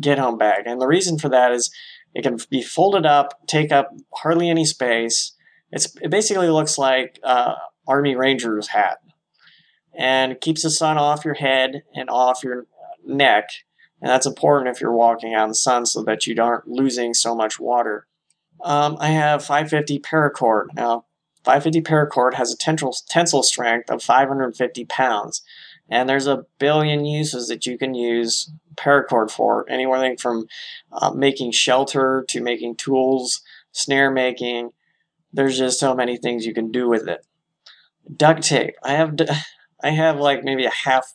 get 0.00 0.18
home 0.18 0.38
bag, 0.38 0.64
and 0.66 0.80
the 0.80 0.86
reason 0.86 1.18
for 1.18 1.28
that 1.30 1.52
is 1.52 1.70
it 2.14 2.22
can 2.22 2.38
be 2.50 2.62
folded 2.62 3.06
up, 3.06 3.46
take 3.46 3.72
up 3.72 3.90
hardly 4.14 4.50
any 4.50 4.64
space. 4.64 5.32
It's 5.70 5.94
it 6.02 6.10
basically 6.10 6.48
looks 6.48 6.78
like 6.78 7.18
uh, 7.22 7.54
Army 7.86 8.14
Ranger's 8.14 8.68
hat, 8.68 8.98
and 9.96 10.40
keeps 10.40 10.62
the 10.62 10.70
sun 10.70 10.98
off 10.98 11.24
your 11.24 11.34
head 11.34 11.82
and 11.94 12.10
off 12.10 12.44
your 12.44 12.66
neck, 13.04 13.48
and 14.00 14.10
that's 14.10 14.26
important 14.26 14.74
if 14.74 14.80
you're 14.80 14.92
walking 14.92 15.34
out 15.34 15.44
in 15.44 15.50
the 15.50 15.54
sun 15.54 15.86
so 15.86 16.02
that 16.02 16.26
you 16.26 16.40
aren't 16.42 16.68
losing 16.68 17.14
so 17.14 17.34
much 17.34 17.58
water. 17.58 18.06
Um, 18.64 18.96
I 19.00 19.10
have 19.10 19.44
550 19.44 20.00
paracord. 20.00 20.66
Now, 20.74 21.04
550 21.44 21.82
paracord 21.82 22.34
has 22.34 22.52
a 22.52 22.56
tensile, 22.56 22.96
tensile 23.08 23.42
strength 23.42 23.90
of 23.90 24.02
550 24.02 24.84
pounds, 24.86 25.42
and 25.88 26.08
there's 26.08 26.26
a 26.26 26.44
billion 26.58 27.04
uses 27.04 27.48
that 27.48 27.66
you 27.66 27.78
can 27.78 27.94
use 27.94 28.50
paracord 28.76 29.30
for. 29.30 29.68
Anywhere 29.68 30.16
from 30.18 30.46
uh, 30.92 31.10
making 31.10 31.52
shelter 31.52 32.24
to 32.28 32.42
making 32.42 32.76
tools, 32.76 33.42
snare 33.72 34.10
making. 34.10 34.70
There's 35.32 35.58
just 35.58 35.80
so 35.80 35.94
many 35.94 36.16
things 36.16 36.46
you 36.46 36.54
can 36.54 36.70
do 36.70 36.88
with 36.88 37.08
it. 37.08 37.24
Duct 38.14 38.42
tape. 38.42 38.74
I 38.82 38.92
have 38.92 39.16
I 39.82 39.90
have 39.90 40.18
like 40.18 40.42
maybe 40.42 40.64
a 40.64 40.70
half 40.70 41.14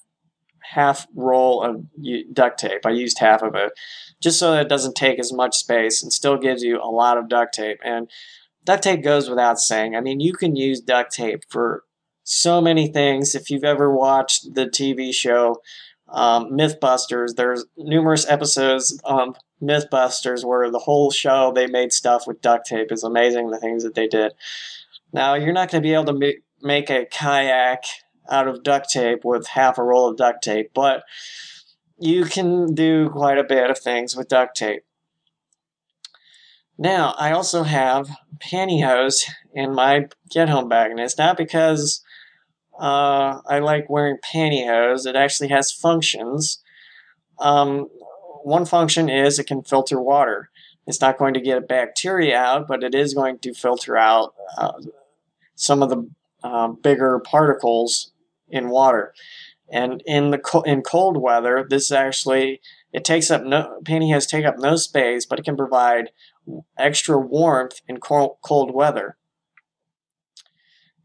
half 0.62 1.08
roll 1.16 1.62
of 1.64 1.86
duct 2.34 2.60
tape. 2.60 2.86
I 2.86 2.92
used 2.92 3.20
half 3.20 3.42
of 3.42 3.56
it 3.56 3.74
just 4.22 4.40
so 4.40 4.52
that 4.52 4.66
it 4.66 4.70
doesn't 4.70 4.96
take 4.96 5.20
as 5.20 5.34
much 5.34 5.58
space 5.58 6.02
and 6.02 6.12
still 6.12 6.38
gives 6.38 6.64
you 6.64 6.82
a 6.82 6.88
lot 6.88 7.18
of 7.18 7.28
duct 7.28 7.54
tape. 7.54 7.80
And 7.84 8.10
duct 8.64 8.84
tape 8.84 9.04
goes 9.04 9.30
without 9.30 9.60
saying. 9.60 9.96
I 9.96 10.02
mean, 10.02 10.20
you 10.22 10.34
can 10.34 10.56
use 10.56 10.80
duct 10.80 11.14
tape 11.14 11.44
for 11.50 11.84
so 12.24 12.62
many 12.62 12.88
things. 12.88 13.36
If 13.36 13.50
you've 13.50 13.64
ever 13.64 13.94
watched 13.94 14.54
the 14.56 14.66
TV 14.66 15.14
show 15.14 15.62
um, 16.10 16.52
Mythbusters, 16.52 17.36
there's 17.36 17.66
numerous 17.78 18.28
episodes 18.30 19.00
of 19.04 19.38
Mythbusters 19.62 20.44
where 20.44 20.70
the 20.70 20.80
whole 20.80 21.12
show 21.12 21.52
they 21.52 21.68
made 21.68 21.94
stuff 21.94 22.28
with 22.28 22.42
duct 22.42 22.68
tape. 22.68 22.92
It's 22.92 23.04
amazing 23.04 23.50
the 23.50 23.60
things 23.60 23.84
that 23.84 23.96
they 23.96 24.08
did. 24.08 24.34
Now, 25.12 25.36
you're 25.36 25.54
not 25.54 25.70
going 25.72 25.82
to 25.82 25.88
be 25.88 25.94
able 25.94 26.20
to 26.20 26.34
make 26.62 26.90
a 26.90 27.06
kayak 27.06 27.84
out 28.30 28.48
of 28.48 28.64
duct 28.64 28.90
tape 28.90 29.24
with 29.24 29.48
half 29.48 29.78
a 29.78 29.84
roll 29.84 30.10
of 30.10 30.18
duct 30.18 30.44
tape, 30.44 30.72
but 30.74 31.04
you 32.00 32.26
can 32.26 32.74
do 32.74 33.10
quite 33.10 33.38
a 33.38 33.44
bit 33.44 33.70
of 33.70 33.78
things 33.78 34.16
with 34.16 34.28
duct 34.28 34.56
tape. 34.56 34.84
Now, 36.78 37.14
I 37.18 37.32
also 37.32 37.64
have 37.64 38.10
pantyhose 38.40 39.30
in 39.54 39.74
my 39.74 40.08
get 40.32 40.50
home 40.50 40.68
bag, 40.68 40.92
and 40.92 41.00
it's 41.00 41.18
not 41.18 41.38
because 41.38 42.04
uh, 42.80 43.42
I 43.46 43.60
like 43.60 43.90
wearing 43.90 44.18
pantyhose. 44.18 45.06
It 45.06 45.16
actually 45.16 45.50
has 45.50 45.72
functions. 45.72 46.62
Um, 47.40 47.90
one 48.44 48.66
function 48.66 49.10
is 49.10 49.40
it 49.40 49.48
can 49.48 49.64
filter 49.64 50.00
water. 50.02 50.50
It's 50.86 51.02
not 51.02 51.18
going 51.18 51.34
to 51.34 51.42
get 51.42 51.68
bacteria 51.68 52.38
out, 52.38 52.68
but 52.68 52.84
it 52.84 52.94
is 52.94 53.14
going 53.14 53.40
to 53.40 53.54
filter 53.54 53.96
out 53.96 54.34
uh, 54.58 54.74
some 55.56 55.82
of 55.82 55.90
the 55.90 56.10
uh, 56.44 56.68
bigger 56.68 57.20
particles 57.20 58.12
in 58.50 58.70
water. 58.70 59.14
And 59.72 60.04
in 60.06 60.32
the 60.32 60.38
co- 60.38 60.62
in 60.62 60.82
cold 60.82 61.18
weather, 61.18 61.66
this 61.68 61.92
actually 61.92 62.62
it 62.92 63.06
takes 63.06 63.32
up 63.32 63.44
no 63.44 63.80
pantyhose 63.84 64.28
take 64.28 64.46
up 64.46 64.60
no 64.60 64.76
space, 64.76 65.26
but 65.26 65.40
it 65.40 65.46
can 65.46 65.58
provide 65.58 66.12
extra 66.78 67.18
warmth 67.18 67.82
in 67.88 68.00
cold, 68.00 68.38
cold 68.44 68.74
weather. 68.74 69.18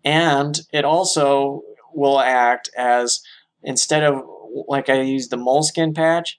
And 0.08 0.58
it 0.72 0.86
also 0.86 1.60
will 1.92 2.18
act 2.18 2.70
as 2.74 3.20
instead 3.62 4.02
of 4.04 4.22
like 4.66 4.88
I 4.88 5.02
use 5.02 5.28
the 5.28 5.36
moleskin 5.36 5.92
patch, 5.92 6.38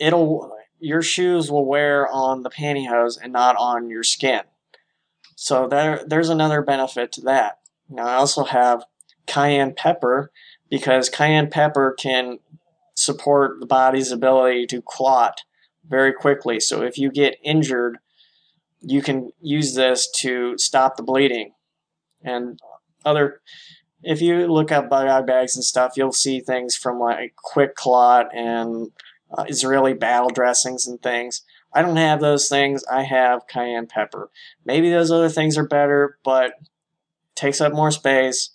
it'll 0.00 0.50
your 0.80 1.00
shoes 1.00 1.48
will 1.48 1.64
wear 1.64 2.08
on 2.08 2.42
the 2.42 2.50
pantyhose 2.50 3.16
and 3.22 3.32
not 3.32 3.54
on 3.54 3.88
your 3.88 4.02
skin. 4.02 4.40
So 5.36 5.68
there 5.68 6.02
there's 6.04 6.28
another 6.28 6.60
benefit 6.60 7.12
to 7.12 7.20
that. 7.20 7.60
Now 7.88 8.08
I 8.08 8.14
also 8.14 8.42
have 8.42 8.84
cayenne 9.28 9.74
pepper 9.76 10.32
because 10.68 11.08
cayenne 11.08 11.50
pepper 11.50 11.94
can 11.96 12.40
support 12.96 13.60
the 13.60 13.66
body's 13.66 14.10
ability 14.10 14.66
to 14.66 14.82
clot 14.82 15.42
very 15.88 16.12
quickly. 16.12 16.58
So 16.58 16.82
if 16.82 16.98
you 16.98 17.12
get 17.12 17.38
injured, 17.44 17.98
you 18.80 19.02
can 19.02 19.30
use 19.40 19.76
this 19.76 20.10
to 20.22 20.58
stop 20.58 20.96
the 20.96 21.04
bleeding. 21.04 21.52
And 22.22 22.58
other, 23.04 23.40
if 24.02 24.20
you 24.20 24.46
look 24.46 24.72
up 24.72 24.88
bug 24.88 25.06
out 25.06 25.26
bags 25.26 25.56
and 25.56 25.64
stuff, 25.64 25.92
you'll 25.96 26.12
see 26.12 26.40
things 26.40 26.76
from 26.76 26.98
like 26.98 27.34
quick 27.36 27.74
clot 27.74 28.34
and 28.34 28.92
uh, 29.36 29.44
Israeli 29.48 29.94
battle 29.94 30.30
dressings 30.30 30.86
and 30.86 31.00
things. 31.02 31.42
I 31.72 31.82
don't 31.82 31.96
have 31.96 32.20
those 32.20 32.48
things. 32.48 32.84
I 32.90 33.04
have 33.04 33.46
cayenne 33.46 33.86
pepper. 33.86 34.30
Maybe 34.64 34.90
those 34.90 35.10
other 35.10 35.28
things 35.28 35.56
are 35.56 35.66
better, 35.66 36.18
but 36.24 36.54
takes 37.36 37.60
up 37.60 37.72
more 37.72 37.90
space 37.90 38.50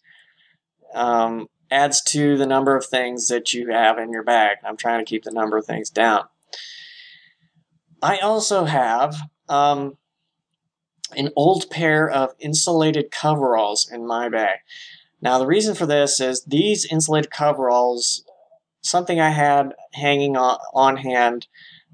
um, 0.94 1.48
adds 1.70 2.02
to 2.02 2.38
the 2.38 2.46
number 2.46 2.76
of 2.76 2.86
things 2.86 3.28
that 3.28 3.54
you 3.54 3.72
have 3.72 3.98
in 3.98 4.12
your 4.12 4.24
bag. 4.24 4.58
I'm 4.64 4.78
trying 4.78 5.04
to 5.04 5.10
keep 5.10 5.24
the 5.24 5.32
number 5.32 5.58
of 5.58 5.66
things 5.66 5.90
down. 5.90 6.26
I 8.02 8.18
also 8.20 8.66
have 8.66 9.16
um, 9.50 9.98
an 11.16 11.32
old 11.36 11.70
pair 11.70 12.10
of 12.10 12.34
insulated 12.40 13.12
coveralls 13.12 13.90
in 13.92 14.08
my 14.08 14.30
bag. 14.30 14.60
Now, 15.22 15.40
the 15.40 15.48
reason 15.48 15.76
for 15.76 15.86
this 15.86 16.20
is 16.20 16.44
these 16.44 16.86
insulated 16.86 17.32
coveralls, 17.32 18.24
something 18.82 19.20
I 19.20 19.30
had 19.30 19.74
hanging 19.94 20.38
on, 20.38 20.60
on 20.74 20.98
hand. 20.98 21.48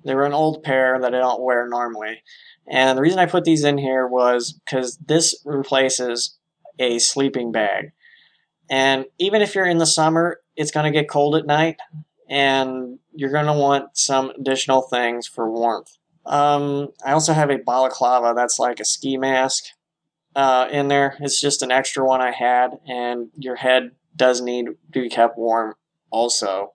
They 0.03 0.15
were 0.15 0.25
an 0.25 0.33
old 0.33 0.63
pair 0.63 0.99
that 0.99 1.13
I 1.13 1.19
don't 1.19 1.41
wear 1.41 1.67
normally. 1.67 2.23
And 2.67 2.97
the 2.97 3.01
reason 3.01 3.19
I 3.19 3.25
put 3.25 3.43
these 3.43 3.63
in 3.63 3.77
here 3.77 4.07
was 4.07 4.53
because 4.53 4.97
this 4.97 5.41
replaces 5.45 6.37
a 6.79 6.99
sleeping 6.99 7.51
bag. 7.51 7.91
And 8.69 9.05
even 9.19 9.41
if 9.41 9.53
you're 9.53 9.65
in 9.65 9.77
the 9.77 9.85
summer, 9.85 10.39
it's 10.55 10.71
going 10.71 10.91
to 10.91 10.97
get 10.97 11.09
cold 11.09 11.35
at 11.35 11.45
night, 11.45 11.77
and 12.29 12.99
you're 13.13 13.31
going 13.31 13.45
to 13.45 13.53
want 13.53 13.97
some 13.97 14.29
additional 14.31 14.81
things 14.81 15.27
for 15.27 15.51
warmth. 15.51 15.97
Um, 16.25 16.89
I 17.05 17.13
also 17.13 17.33
have 17.33 17.49
a 17.49 17.57
balaclava 17.57 18.33
that's 18.35 18.59
like 18.59 18.79
a 18.79 18.85
ski 18.85 19.17
mask 19.17 19.63
uh, 20.35 20.67
in 20.71 20.87
there. 20.87 21.17
It's 21.19 21.41
just 21.41 21.61
an 21.61 21.71
extra 21.71 22.05
one 22.05 22.21
I 22.21 22.31
had, 22.31 22.79
and 22.87 23.29
your 23.35 23.55
head 23.55 23.91
does 24.15 24.41
need 24.41 24.67
to 24.67 25.01
be 25.01 25.09
kept 25.09 25.37
warm 25.37 25.75
also. 26.09 26.73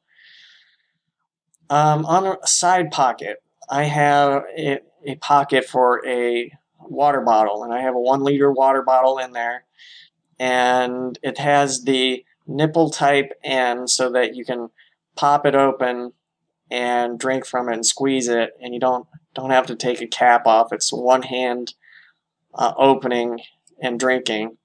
Um, 1.71 2.05
on 2.07 2.27
a 2.27 2.47
side 2.47 2.91
pocket, 2.91 3.43
I 3.69 3.85
have 3.85 4.45
a, 4.57 4.81
a 5.05 5.17
pocket 5.17 5.65
for 5.65 6.07
a 6.07 6.53
water 6.81 7.21
bottle, 7.21 7.65
and 7.65 7.73
I 7.73 7.81
have 7.81 7.95
a 7.95 8.01
one 8.01 8.23
liter 8.23 8.53
water 8.53 8.83
bottle 8.83 9.19
in 9.19 9.33
there 9.33 9.65
and 10.39 11.19
it 11.23 11.39
has 11.39 11.85
the 11.85 12.25
nipple 12.47 12.91
type 12.91 13.33
end 13.43 13.91
so 13.91 14.11
that 14.11 14.35
you 14.35 14.45
can 14.45 14.69
pop 15.17 15.47
it 15.47 15.55
open 15.55 16.13
and 16.71 17.19
drink 17.19 17.47
from 17.47 17.69
it 17.69 17.75
and 17.75 17.87
squeeze 17.87 18.29
it 18.29 18.51
and 18.61 18.75
you 18.75 18.81
don't 18.81 19.07
don't 19.37 19.51
have 19.51 19.67
to 19.67 19.77
take 19.77 20.01
a 20.01 20.07
cap 20.07 20.47
off. 20.47 20.73
It's 20.73 20.93
one 20.93 21.23
hand 21.23 21.75
uh, 22.55 22.73
opening 22.77 23.41
and 23.81 24.01
drinking. 24.01 24.57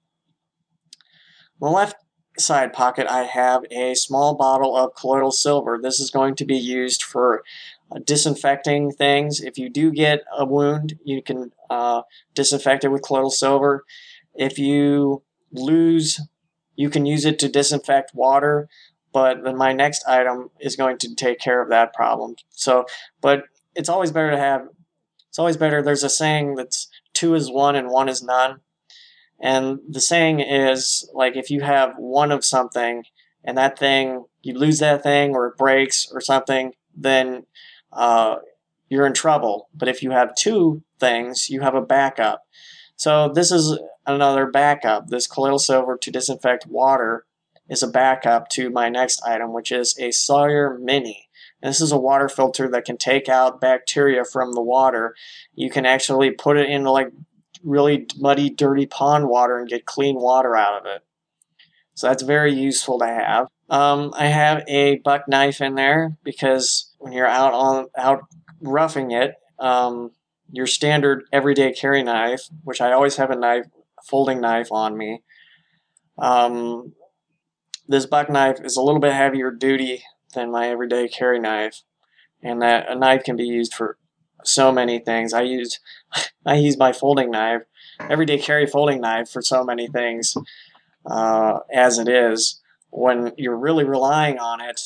The 1.60 1.68
left 1.68 1.98
side 2.40 2.74
pocket 2.74 3.06
I 3.08 3.24
have 3.24 3.64
a 3.70 3.94
small 3.94 4.36
bottle 4.36 4.76
of 4.76 4.96
colloidal 4.96 5.32
silver. 5.32 5.78
This 5.80 6.00
is 6.00 6.10
going 6.10 6.36
to 6.36 6.46
be 6.46 6.58
used 6.58 7.04
for 7.04 7.44
uh, 7.92 8.00
disinfecting 8.04 8.92
things. 8.92 9.42
If 9.42 9.58
you 9.58 9.70
do 9.70 9.92
get 9.92 10.24
a 10.36 10.46
wound 10.46 10.98
you 11.04 11.22
can 11.22 11.52
uh, 11.70 12.04
disinfect 12.34 12.86
it 12.86 12.88
with 12.88 13.04
colloidal 13.04 13.30
silver. 13.30 13.84
If 14.34 14.58
you 14.58 15.24
lose, 15.52 16.22
you 16.78 16.90
can 16.90 17.06
use 17.06 17.26
it 17.26 17.38
to 17.40 17.50
disinfect 17.50 18.16
water, 18.16 18.70
but 19.12 19.44
then 19.44 19.58
my 19.58 19.74
next 19.74 20.08
item 20.08 20.50
is 20.62 20.78
going 20.78 20.98
to 21.00 21.14
take 21.14 21.40
care 21.40 21.62
of 21.62 21.70
that 21.70 21.94
problem. 21.94 22.38
So, 22.50 22.86
but 23.20 23.44
it's 23.76 23.90
always 23.90 24.12
better 24.12 24.32
to 24.32 24.38
have, 24.38 24.68
it's 25.30 25.40
always 25.40 25.58
better. 25.58 25.82
There's 25.82 26.04
a 26.04 26.10
saying 26.10 26.56
that's 26.56 26.88
two 27.14 27.36
is 27.36 27.52
one 27.52 27.76
and 27.76 27.90
one 27.90 28.10
is 28.10 28.24
none. 28.24 28.62
And 29.40 29.80
the 29.90 30.02
saying 30.02 30.40
is 30.40 31.10
like 31.14 31.36
if 31.36 31.50
you 31.50 31.62
have 31.62 31.96
one 31.98 32.32
of 32.32 32.46
something 32.46 33.04
and 33.44 33.58
that 33.58 33.80
thing, 33.80 34.26
you 34.42 34.54
lose 34.54 34.80
that 34.80 35.04
thing 35.04 35.36
or 35.36 35.48
it 35.48 35.58
breaks 35.58 36.08
or 36.12 36.22
something, 36.22 36.74
then 36.96 37.46
uh, 37.92 38.38
you're 38.90 39.08
in 39.08 39.14
trouble. 39.14 39.70
But 39.74 39.88
if 39.88 40.04
you 40.04 40.12
have 40.12 40.36
two 40.36 40.84
things, 41.00 41.50
you 41.50 41.62
have 41.62 41.76
a 41.76 41.82
backup. 41.82 42.44
So 42.96 43.30
this 43.30 43.52
is 43.52 43.80
another 44.06 44.46
backup. 44.46 45.08
This 45.08 45.28
colloidal 45.28 45.60
silver 45.60 45.98
to 45.98 46.12
disinfect 46.12 46.68
water 46.68 47.26
is 47.68 47.82
a 47.82 47.88
backup 47.88 48.50
to 48.50 48.70
my 48.70 48.90
next 48.90 49.24
item, 49.26 49.54
which 49.54 49.72
is 49.72 49.98
a 49.98 50.12
Sawyer 50.12 50.78
Mini. 50.80 51.30
This 51.62 51.82
is 51.82 51.92
a 51.92 51.98
water 51.98 52.28
filter 52.28 52.68
that 52.70 52.86
can 52.86 52.98
take 52.98 53.30
out 53.30 53.62
bacteria 53.62 54.26
from 54.26 54.54
the 54.54 54.62
water. 54.62 55.16
You 55.54 55.70
can 55.70 55.86
actually 55.86 56.32
put 56.32 56.58
it 56.58 56.70
into 56.70 56.92
like 56.92 57.12
really 57.64 58.08
muddy, 58.18 58.50
dirty 58.50 58.86
pond 58.86 59.28
water 59.28 59.58
and 59.58 59.70
get 59.70 59.86
clean 59.86 60.16
water 60.16 60.56
out 60.56 60.80
of 60.80 60.86
it. 60.86 61.04
So 61.94 62.08
that's 62.08 62.24
very 62.24 62.54
useful 62.54 63.00
to 63.00 63.06
have. 63.06 63.48
Um, 63.70 64.12
I 64.16 64.28
have 64.28 64.64
a 64.68 64.98
buck 64.98 65.28
knife 65.28 65.62
in 65.62 65.76
there 65.76 66.18
because 66.24 66.92
when 66.98 67.14
you're 67.14 67.28
out 67.28 67.54
on 67.54 67.88
out 67.96 68.24
roughing 68.60 69.12
it, 69.12 69.36
um, 69.60 70.12
your 70.52 70.68
standard 70.68 71.24
everyday 71.32 71.72
carry 71.72 72.04
knife, 72.04 72.50
which 72.64 72.82
I 72.82 72.92
always 72.92 73.18
have 73.18 73.30
a 73.30 73.36
knife, 73.36 73.66
folding 74.10 74.42
knife 74.42 74.72
on 74.72 74.98
me. 74.98 75.22
Um, 76.18 76.94
this 77.88 78.06
buck 78.06 78.30
knife 78.30 78.58
is 78.64 78.78
a 78.78 78.82
little 78.82 79.00
bit 79.00 79.14
heavier 79.14 79.52
duty 79.52 80.04
than 80.32 80.52
my 80.52 80.70
everyday 80.70 81.08
carry 81.08 81.40
knife, 81.40 81.82
and 82.42 82.62
that 82.62 82.90
a 82.90 82.96
knife 82.96 83.24
can 83.24 83.36
be 83.36 83.46
used 83.46 83.74
for 83.74 83.98
so 84.44 84.72
many 84.72 85.00
things. 85.00 85.34
I 85.34 85.42
use 85.42 85.80
I 86.46 86.56
use 86.56 86.78
my 86.78 86.94
folding 86.94 87.32
knife, 87.32 87.64
everyday 88.00 88.38
carry 88.38 88.66
folding 88.66 89.02
knife 89.02 89.30
for 89.30 89.42
so 89.42 89.64
many 89.64 89.88
things 89.88 90.36
uh, 91.06 91.60
as 91.74 91.98
it 91.98 92.08
is. 92.08 92.62
When 92.90 93.32
you're 93.38 93.58
really 93.58 93.86
relying 93.86 94.38
on 94.38 94.60
it, 94.60 94.82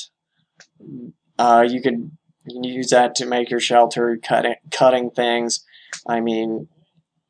uh, 1.39 1.65
you 1.67 1.81
could 1.81 2.11
you 2.45 2.53
can 2.53 2.63
use 2.63 2.89
that 2.91 3.15
to 3.15 3.25
make 3.25 3.49
your 3.49 3.59
shelter, 3.59 4.17
cutting 4.21 4.55
cutting 4.71 5.09
things. 5.09 5.65
I 6.07 6.19
mean, 6.19 6.67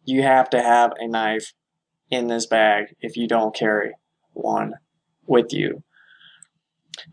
you 0.04 0.24
have 0.24 0.50
to 0.52 0.62
have 0.62 0.94
a 1.00 1.08
knife 1.08 1.54
in 2.10 2.28
this 2.28 2.46
bag 2.46 2.96
if 3.00 3.16
you 3.16 3.28
don't 3.28 3.56
carry 3.56 3.94
one 4.34 4.74
with 5.26 5.54
you. 5.54 5.84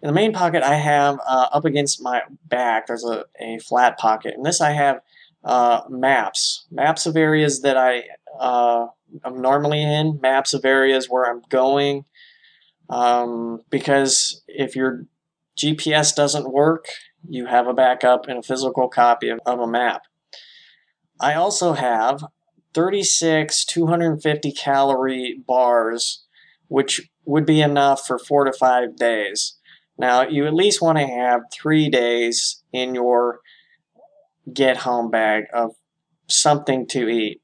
In 0.03 0.07
the 0.07 0.13
main 0.13 0.33
pocket, 0.33 0.63
I 0.63 0.75
have 0.75 1.19
uh, 1.27 1.49
up 1.53 1.65
against 1.65 2.03
my 2.03 2.23
back, 2.47 2.87
there's 2.87 3.05
a, 3.05 3.25
a 3.41 3.59
flat 3.59 3.99
pocket. 3.99 4.35
In 4.37 4.43
this, 4.43 4.61
I 4.61 4.73
have 4.73 5.01
uh, 5.45 5.83
maps. 5.89 6.67
Maps 6.71 7.07
of 7.07 7.17
areas 7.17 7.63
that 7.63 7.77
I, 7.77 8.05
uh, 8.39 8.87
I'm 9.25 9.41
normally 9.41 9.83
in, 9.83 10.21
maps 10.21 10.55
of 10.55 10.65
areas 10.65 11.09
where 11.09 11.25
I'm 11.25 11.43
going. 11.49 12.05
Um, 12.89 13.61
because 13.71 14.43
if 14.49 14.77
your 14.77 15.07
GPS 15.57 16.15
doesn't 16.15 16.53
work, 16.53 16.87
you 17.29 17.47
have 17.47 17.67
a 17.67 17.75
backup 17.75 18.29
and 18.29 18.39
a 18.39 18.43
physical 18.43 18.89
copy 18.89 19.29
of, 19.29 19.41
of 19.47 19.61
a 19.61 19.67
map. 19.67 20.03
I 21.21 21.35
also 21.35 21.75
have 21.75 22.25
36 22.75 23.65
250 23.65 24.53
calorie 24.53 25.43
bars, 25.47 26.25
which 26.69 27.09
would 27.25 27.47
be 27.47 27.61
enough 27.61 28.07
for 28.07 28.19
four 28.19 28.45
to 28.45 28.53
five 28.53 28.97
days. 28.97 29.55
Now, 29.99 30.23
you 30.23 30.47
at 30.47 30.55
least 30.55 30.83
want 30.83 30.99
to 30.99 31.07
have 31.07 31.43
three 31.53 31.89
days 31.89 32.63
in 32.73 32.95
your 32.95 33.41
get 34.53 34.79
home 34.79 35.11
bag 35.11 35.45
of 35.53 35.75
something 36.27 36.87
to 36.89 37.09
eat. 37.09 37.41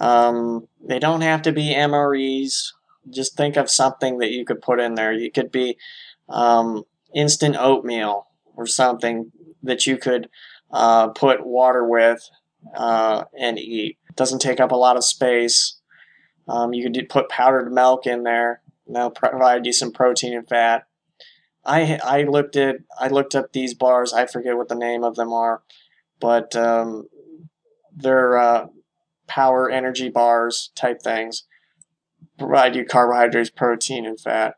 Um, 0.00 0.68
they 0.86 0.98
don't 0.98 1.22
have 1.22 1.42
to 1.42 1.52
be 1.52 1.74
MREs. 1.74 2.72
Just 3.10 3.36
think 3.36 3.56
of 3.56 3.70
something 3.70 4.18
that 4.18 4.30
you 4.30 4.44
could 4.44 4.60
put 4.60 4.80
in 4.80 4.94
there. 4.94 5.12
You 5.12 5.30
could 5.30 5.50
be 5.50 5.78
um, 6.28 6.84
instant 7.14 7.56
oatmeal 7.58 8.26
or 8.54 8.66
something 8.66 9.32
that 9.62 9.86
you 9.86 9.96
could 9.96 10.28
uh, 10.70 11.08
put 11.08 11.46
water 11.46 11.86
with 11.86 12.28
uh, 12.76 13.24
and 13.38 13.58
eat. 13.58 13.98
It 14.10 14.16
doesn't 14.16 14.40
take 14.40 14.60
up 14.60 14.72
a 14.72 14.76
lot 14.76 14.96
of 14.96 15.04
space. 15.04 15.80
Um, 16.48 16.72
you 16.72 16.90
could 16.90 17.08
put 17.08 17.28
powdered 17.28 17.72
milk 17.72 18.06
in 18.06 18.22
there. 18.22 18.62
That'll 18.86 19.10
provide 19.10 19.66
you 19.66 19.72
some 19.72 19.92
protein 19.92 20.34
and 20.34 20.48
fat. 20.48 20.84
I 21.64 21.98
I 22.02 22.22
looked 22.22 22.56
at 22.56 22.76
I 22.98 23.08
looked 23.08 23.34
up 23.34 23.52
these 23.52 23.74
bars. 23.74 24.12
I 24.12 24.26
forget 24.26 24.56
what 24.56 24.68
the 24.68 24.74
name 24.74 25.04
of 25.04 25.16
them 25.16 25.32
are, 25.32 25.62
but 26.20 26.54
um, 26.56 27.08
they're 27.94 28.38
uh, 28.38 28.66
power 29.26 29.70
energy 29.70 30.08
bars 30.08 30.70
type 30.74 31.02
things. 31.02 31.44
Provide 32.38 32.76
you 32.76 32.84
carbohydrates, 32.84 33.50
protein, 33.50 34.06
and 34.06 34.18
fat. 34.18 34.54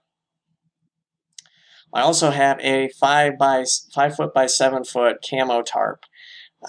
I 1.92 2.02
also 2.02 2.30
have 2.30 2.60
a 2.60 2.88
five 2.88 3.38
by 3.38 3.64
five 3.92 4.14
foot 4.14 4.32
by 4.32 4.46
seven 4.46 4.84
foot 4.84 5.24
camo 5.28 5.62
tarp. 5.62 6.04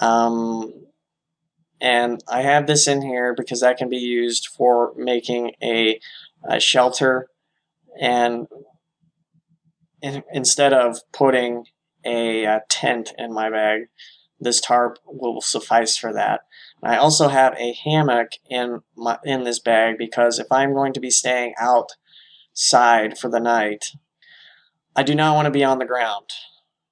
Um, 0.00 0.72
and 1.80 2.22
I 2.28 2.42
have 2.42 2.66
this 2.66 2.86
in 2.86 3.02
here 3.02 3.34
because 3.34 3.60
that 3.60 3.76
can 3.76 3.88
be 3.88 3.98
used 3.98 4.46
for 4.46 4.92
making 4.96 5.52
a, 5.62 5.98
a 6.48 6.60
shelter 6.60 7.28
and 8.00 8.46
in, 10.02 10.22
instead 10.32 10.72
of 10.72 11.00
putting 11.12 11.66
a, 12.04 12.44
a, 12.44 12.62
tent 12.68 13.12
in 13.16 13.32
my 13.32 13.48
bag, 13.48 13.82
this 14.40 14.60
tarp 14.60 14.98
will 15.06 15.40
suffice 15.40 15.96
for 15.96 16.12
that. 16.12 16.40
I 16.82 16.96
also 16.96 17.28
have 17.28 17.54
a 17.58 17.74
hammock 17.84 18.32
in 18.50 18.80
my 18.96 19.18
in 19.24 19.44
this 19.44 19.60
bag 19.60 19.96
because 19.98 20.40
if 20.40 20.48
I'm 20.50 20.74
going 20.74 20.92
to 20.94 21.00
be 21.00 21.10
staying 21.10 21.54
outside 21.58 23.16
for 23.16 23.30
the 23.30 23.38
night, 23.38 23.92
I 24.96 25.04
do 25.04 25.14
not 25.14 25.36
want 25.36 25.46
to 25.46 25.52
be 25.52 25.62
on 25.62 25.78
the 25.78 25.86
ground. 25.86 26.30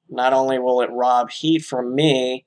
Not 0.09 0.33
only 0.33 0.61
will 0.61 0.81
it 0.81 0.91
rob 0.93 1.31
heat 1.31 1.65
from 1.65 1.95
me, 1.95 2.47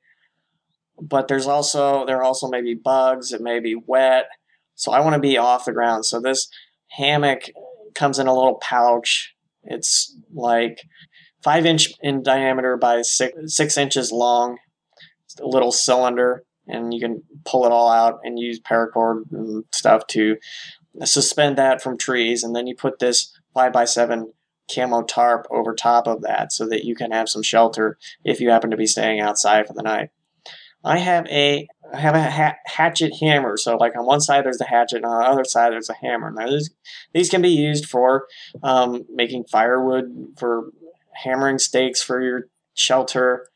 but 1.02 1.28
there's 1.28 1.47
also 1.47 2.06
there 2.06 2.23
also 2.23 2.47
may 2.47 2.62
be 2.62 2.76
bugs, 2.76 3.34
it 3.34 3.41
may 3.41 3.60
be 3.60 3.76
wet. 3.76 4.28
So 4.76 4.91
I 4.91 5.02
want 5.02 5.15
to 5.15 5.19
be 5.19 5.38
off 5.38 5.65
the 5.65 5.73
ground. 5.73 6.06
So 6.06 6.19
this 6.19 6.49
hammock 6.91 7.49
comes 7.93 8.19
in 8.19 8.28
a 8.28 8.34
little 8.34 8.56
pouch. 8.56 9.33
It's 9.63 10.15
like 10.34 10.82
five 11.43 11.65
inch 11.65 11.93
in 12.02 12.23
diameter 12.23 12.78
by 12.78 13.02
six, 13.02 13.34
six 13.47 13.78
inches 13.78 14.12
long. 14.12 14.58
It's 15.26 15.39
a 15.39 15.45
little 15.45 15.71
cylinder, 15.71 16.43
and 16.67 16.93
you 16.93 16.99
can 16.99 17.23
pull 17.45 17.65
it 17.65 17.71
all 17.71 17.89
out 17.89 18.19
and 18.23 18.39
use 18.39 18.60
paracord 18.60 19.23
and 19.32 19.63
stuff 19.71 20.08
to 20.08 20.38
suspend 21.04 21.58
that 21.58 21.82
from 21.82 21.97
trees. 21.97 22.43
And 22.43 22.56
then 22.56 22.67
you 22.67 22.76
put 22.76 22.99
this 22.99 23.38
five 23.54 23.73
by 23.73 23.86
seven 23.86 24.34
camo 24.73 25.04
tarp 25.04 25.45
over 25.52 25.73
top 25.73 26.08
of 26.08 26.21
that 26.21 26.52
so 26.52 26.67
that 26.67 26.86
you 26.86 26.95
can 26.95 27.12
have 27.12 27.30
some 27.30 27.43
shelter 27.43 27.97
if 28.23 28.39
you 28.39 28.49
happen 28.49 28.71
to 28.71 28.78
be 28.78 28.88
staying 28.88 29.19
outside 29.19 29.67
for 29.67 29.73
the 29.73 29.84
night. 29.84 30.10
I 30.84 30.97
have 30.97 31.26
a 31.28 31.67
I 31.91 32.00
have 32.00 32.15
a 32.15 32.30
ha- 32.30 32.58
hatchet 32.65 33.13
hammer. 33.19 33.58
So 33.58 33.76
like 33.78 33.96
on 33.98 34.06
one 34.06 34.22
side 34.22 34.46
there's 34.46 34.62
a 34.62 34.65
hatchet, 34.65 34.98
and 34.98 35.06
on 35.06 35.19
the 35.19 35.28
other 35.28 35.43
side 35.43 35.74
there's 35.74 35.89
a 35.89 35.96
hammer. 35.96 36.32
Now 36.32 36.48
these 36.48 36.72
these 37.13 37.30
can 37.30 37.41
be 37.41 37.50
used 37.50 37.86
for 37.86 38.28
um, 38.62 39.06
making 39.13 39.46
firewood, 39.46 40.34
for 40.38 40.72
hammering 41.15 41.60
stakes 41.60 42.02
for 42.02 42.22
your 42.22 42.48
shelter. 42.74 43.48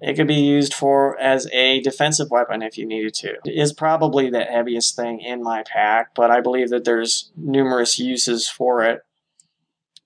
It 0.00 0.14
could 0.14 0.26
be 0.26 0.34
used 0.34 0.74
for 0.74 1.18
as 1.18 1.46
a 1.52 1.80
defensive 1.80 2.30
weapon 2.30 2.60
if 2.60 2.76
you 2.76 2.86
needed 2.86 3.14
to. 3.14 3.34
It 3.44 3.54
is 3.56 3.72
probably 3.72 4.28
the 4.28 4.42
heaviest 4.42 4.96
thing 4.96 5.20
in 5.20 5.42
my 5.42 5.62
pack, 5.62 6.14
but 6.14 6.30
I 6.30 6.40
believe 6.40 6.70
that 6.70 6.84
there's 6.84 7.30
numerous 7.36 7.98
uses 7.98 8.48
for 8.48 8.82
it. 8.82 9.00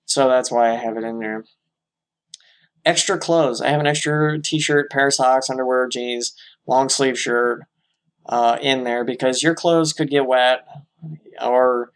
So 0.05 0.29
that's 0.29 0.51
why 0.51 0.71
I 0.71 0.75
have 0.75 0.97
it 0.97 1.03
in 1.03 1.19
there. 1.19 1.45
Extra 2.85 3.17
clothes. 3.17 3.59
I 3.59 3.69
have 3.69 3.79
an 3.79 3.87
extra 3.87 4.39
t-shirt, 4.39 4.91
pair 4.91 5.07
of 5.07 5.15
socks, 5.15 5.49
underwear, 5.49 5.87
jeans, 5.87 6.35
long 6.67 6.89
sleeve 6.89 7.17
shirt 7.17 7.63
uh, 8.27 8.57
in 8.61 8.83
there 8.83 9.03
because 9.03 9.43
your 9.43 9.55
clothes 9.55 9.93
could 9.93 10.09
get 10.09 10.25
wet 10.25 10.67
or 11.41 11.91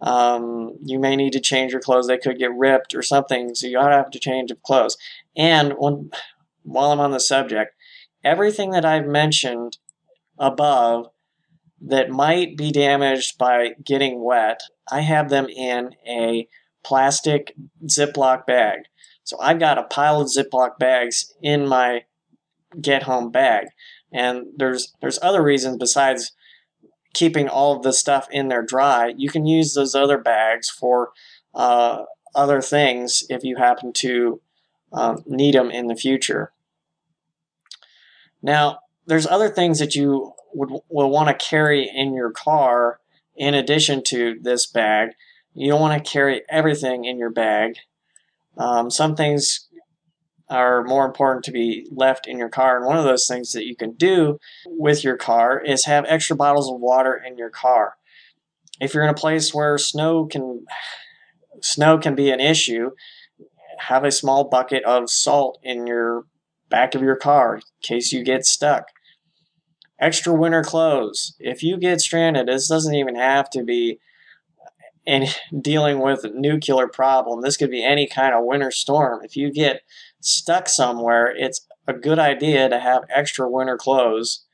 um, 0.00 0.76
you 0.84 0.98
may 0.98 1.16
need 1.16 1.32
to 1.32 1.40
change 1.40 1.72
your 1.72 1.80
clothes. 1.80 2.06
They 2.06 2.18
could 2.18 2.38
get 2.38 2.54
ripped 2.54 2.94
or 2.94 3.02
something, 3.02 3.54
so 3.54 3.66
you 3.66 3.78
ought 3.78 3.88
to 3.88 3.96
have 3.96 4.10
to 4.10 4.18
change 4.18 4.50
of 4.50 4.62
clothes. 4.62 4.96
And 5.36 5.74
when, 5.78 6.10
while 6.62 6.92
I'm 6.92 7.00
on 7.00 7.12
the 7.12 7.20
subject, 7.20 7.74
everything 8.22 8.70
that 8.70 8.84
I've 8.84 9.06
mentioned 9.06 9.78
above 10.38 11.08
that 11.80 12.10
might 12.10 12.56
be 12.56 12.70
damaged 12.72 13.38
by 13.38 13.70
getting 13.84 14.22
wet, 14.22 14.60
I 14.90 15.00
have 15.00 15.30
them 15.30 15.48
in 15.48 15.94
a 16.06 16.48
plastic 16.84 17.54
Ziploc 17.84 18.46
bag. 18.46 18.80
So 19.24 19.38
I've 19.40 19.58
got 19.58 19.78
a 19.78 19.84
pile 19.84 20.20
of 20.20 20.28
Ziploc 20.28 20.78
bags 20.78 21.34
in 21.42 21.66
my 21.66 22.04
get 22.80 23.04
home 23.04 23.30
bag. 23.30 23.68
And 24.12 24.46
there's 24.56 24.94
there's 25.00 25.18
other 25.22 25.42
reasons 25.42 25.78
besides 25.78 26.32
keeping 27.14 27.48
all 27.48 27.76
of 27.76 27.82
the 27.82 27.92
stuff 27.92 28.28
in 28.30 28.48
there 28.48 28.62
dry. 28.62 29.14
You 29.16 29.30
can 29.30 29.46
use 29.46 29.74
those 29.74 29.94
other 29.94 30.18
bags 30.18 30.68
for 30.68 31.12
uh, 31.54 32.04
other 32.34 32.60
things 32.60 33.24
if 33.28 33.42
you 33.42 33.56
happen 33.56 33.92
to 33.94 34.40
um, 34.92 35.22
need 35.26 35.54
them 35.54 35.70
in 35.70 35.86
the 35.86 35.96
future. 35.96 36.52
Now, 38.42 38.80
there's 39.06 39.26
other 39.26 39.48
things 39.48 39.78
that 39.78 39.94
you 39.94 40.32
would 40.54 40.70
will 40.88 41.10
want 41.10 41.28
to 41.28 41.46
carry 41.46 41.90
in 41.92 42.14
your 42.14 42.30
car 42.30 43.00
in 43.34 43.54
addition 43.54 44.02
to 44.04 44.38
this 44.40 44.66
bag 44.66 45.10
you 45.56 45.70
don't 45.70 45.80
want 45.80 46.04
to 46.04 46.10
carry 46.10 46.42
everything 46.50 47.06
in 47.06 47.18
your 47.18 47.30
bag. 47.30 47.78
Um, 48.58 48.90
some 48.90 49.16
things 49.16 49.65
are 50.48 50.84
more 50.84 51.04
important 51.04 51.44
to 51.44 51.50
be 51.50 51.86
left 51.90 52.26
in 52.26 52.38
your 52.38 52.48
car. 52.48 52.76
And 52.76 52.86
one 52.86 52.96
of 52.96 53.04
those 53.04 53.26
things 53.26 53.52
that 53.52 53.66
you 53.66 53.74
can 53.74 53.92
do 53.92 54.38
with 54.66 55.02
your 55.02 55.16
car 55.16 55.60
is 55.60 55.84
have 55.86 56.04
extra 56.06 56.36
bottles 56.36 56.70
of 56.70 56.80
water 56.80 57.14
in 57.14 57.36
your 57.36 57.50
car. 57.50 57.94
If 58.80 58.94
you're 58.94 59.04
in 59.04 59.10
a 59.10 59.14
place 59.14 59.54
where 59.54 59.78
snow 59.78 60.26
can 60.26 60.64
snow 61.60 61.98
can 61.98 62.14
be 62.14 62.30
an 62.30 62.40
issue, 62.40 62.90
have 63.78 64.04
a 64.04 64.12
small 64.12 64.44
bucket 64.44 64.84
of 64.84 65.10
salt 65.10 65.58
in 65.62 65.86
your 65.86 66.26
back 66.68 66.94
of 66.94 67.02
your 67.02 67.16
car 67.16 67.56
in 67.56 67.62
case 67.82 68.12
you 68.12 68.22
get 68.22 68.44
stuck. 68.44 68.88
Extra 69.98 70.34
winter 70.34 70.62
clothes. 70.62 71.34
If 71.38 71.62
you 71.62 71.78
get 71.78 72.00
stranded, 72.00 72.46
this 72.46 72.68
doesn't 72.68 72.94
even 72.94 73.16
have 73.16 73.48
to 73.50 73.64
be 73.64 73.98
in 75.06 75.26
dealing 75.58 76.00
with 76.00 76.24
a 76.24 76.30
nuclear 76.30 76.88
problem. 76.88 77.40
This 77.40 77.56
could 77.56 77.70
be 77.70 77.84
any 77.84 78.06
kind 78.06 78.34
of 78.34 78.44
winter 78.44 78.70
storm. 78.70 79.24
If 79.24 79.36
you 79.36 79.52
get 79.52 79.82
stuck 80.26 80.68
somewhere, 80.68 81.32
it's 81.34 81.66
a 81.86 81.92
good 81.92 82.18
idea 82.18 82.68
to 82.68 82.80
have 82.80 83.04
extra 83.14 83.48
winter 83.48 83.76
clothes 83.76 84.44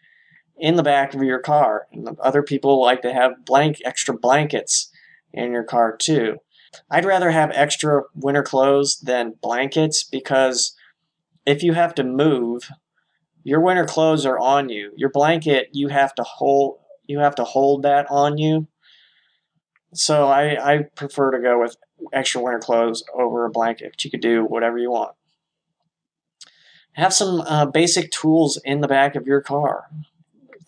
in 0.56 0.76
the 0.76 0.82
back 0.82 1.14
of 1.14 1.22
your 1.22 1.38
car. 1.38 1.86
And 1.92 2.08
other 2.20 2.42
people 2.42 2.80
like 2.80 3.02
to 3.02 3.12
have 3.12 3.44
blank 3.44 3.78
extra 3.84 4.16
blankets 4.16 4.90
in 5.32 5.52
your 5.52 5.64
car 5.64 5.96
too. 5.96 6.38
I'd 6.90 7.04
rather 7.04 7.30
have 7.30 7.50
extra 7.54 8.02
winter 8.14 8.42
clothes 8.42 9.00
than 9.00 9.34
blankets 9.42 10.04
because 10.04 10.74
if 11.44 11.62
you 11.62 11.72
have 11.72 11.94
to 11.96 12.04
move, 12.04 12.70
your 13.42 13.60
winter 13.60 13.84
clothes 13.84 14.24
are 14.24 14.38
on 14.38 14.68
you. 14.68 14.92
Your 14.96 15.10
blanket, 15.10 15.68
you 15.72 15.88
have 15.88 16.14
to 16.14 16.22
hold 16.22 16.78
you 17.06 17.18
have 17.18 17.34
to 17.34 17.44
hold 17.44 17.82
that 17.82 18.06
on 18.10 18.38
you. 18.38 18.68
So 19.92 20.28
I, 20.28 20.72
I 20.72 20.82
prefer 20.94 21.32
to 21.32 21.40
go 21.40 21.60
with 21.60 21.76
extra 22.12 22.40
winter 22.40 22.60
clothes 22.60 23.02
over 23.12 23.44
a 23.44 23.50
blanket. 23.50 24.02
You 24.02 24.10
could 24.10 24.20
do 24.20 24.44
whatever 24.44 24.78
you 24.78 24.90
want. 24.90 25.14
Have 26.94 27.12
some 27.12 27.40
uh, 27.42 27.66
basic 27.66 28.10
tools 28.10 28.60
in 28.64 28.80
the 28.80 28.88
back 28.88 29.16
of 29.16 29.26
your 29.26 29.40
car. 29.40 29.88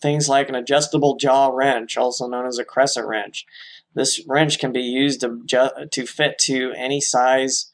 Things 0.01 0.27
like 0.27 0.49
an 0.49 0.55
adjustable 0.55 1.17
jaw 1.17 1.47
wrench, 1.47 1.97
also 1.97 2.27
known 2.27 2.45
as 2.47 2.57
a 2.57 2.65
crescent 2.65 3.07
wrench. 3.07 3.45
This 3.93 4.21
wrench 4.27 4.59
can 4.59 4.71
be 4.71 4.81
used 4.81 5.21
to, 5.21 5.41
ju- 5.45 5.87
to 5.91 6.05
fit 6.05 6.37
to 6.39 6.73
any 6.75 6.99
size 6.99 7.71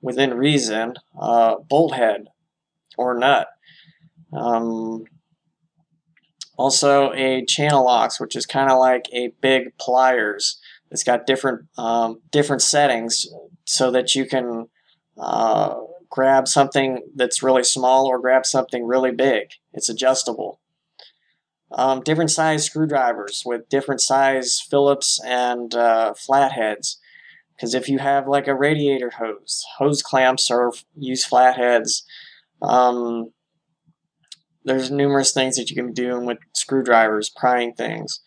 within 0.00 0.34
reason, 0.34 0.94
uh, 1.18 1.56
bolt 1.68 1.94
head 1.94 2.28
or 2.96 3.18
nut. 3.18 3.48
Um, 4.32 5.04
also, 6.56 7.12
a 7.12 7.44
channel 7.44 7.84
locks, 7.84 8.18
which 8.20 8.36
is 8.36 8.46
kind 8.46 8.70
of 8.70 8.78
like 8.78 9.06
a 9.12 9.32
big 9.40 9.76
pliers. 9.78 10.58
It's 10.90 11.04
got 11.04 11.26
different 11.26 11.66
um, 11.76 12.20
different 12.30 12.62
settings 12.62 13.26
so 13.64 13.90
that 13.90 14.14
you 14.14 14.24
can 14.24 14.68
uh, 15.18 15.74
grab 16.10 16.48
something 16.48 17.02
that's 17.14 17.42
really 17.42 17.64
small 17.64 18.06
or 18.06 18.18
grab 18.18 18.46
something 18.46 18.86
really 18.86 19.12
big. 19.12 19.50
It's 19.72 19.88
adjustable. 19.88 20.60
Um, 21.72 22.02
different 22.02 22.30
size 22.30 22.64
screwdrivers 22.64 23.42
with 23.44 23.68
different 23.68 24.00
size 24.00 24.60
Phillips 24.60 25.20
and 25.24 25.74
uh, 25.74 26.14
flatheads. 26.14 26.98
Because 27.56 27.74
if 27.74 27.88
you 27.88 27.98
have 27.98 28.28
like 28.28 28.46
a 28.46 28.54
radiator 28.54 29.10
hose, 29.10 29.64
hose 29.78 30.02
clamps 30.02 30.50
or 30.50 30.72
use 30.96 31.24
flatheads. 31.24 32.04
Um, 32.62 33.32
there's 34.64 34.90
numerous 34.90 35.32
things 35.32 35.56
that 35.56 35.70
you 35.70 35.76
can 35.76 35.92
doing 35.92 36.26
with 36.26 36.38
screwdrivers, 36.52 37.30
prying 37.30 37.72
things. 37.72 38.20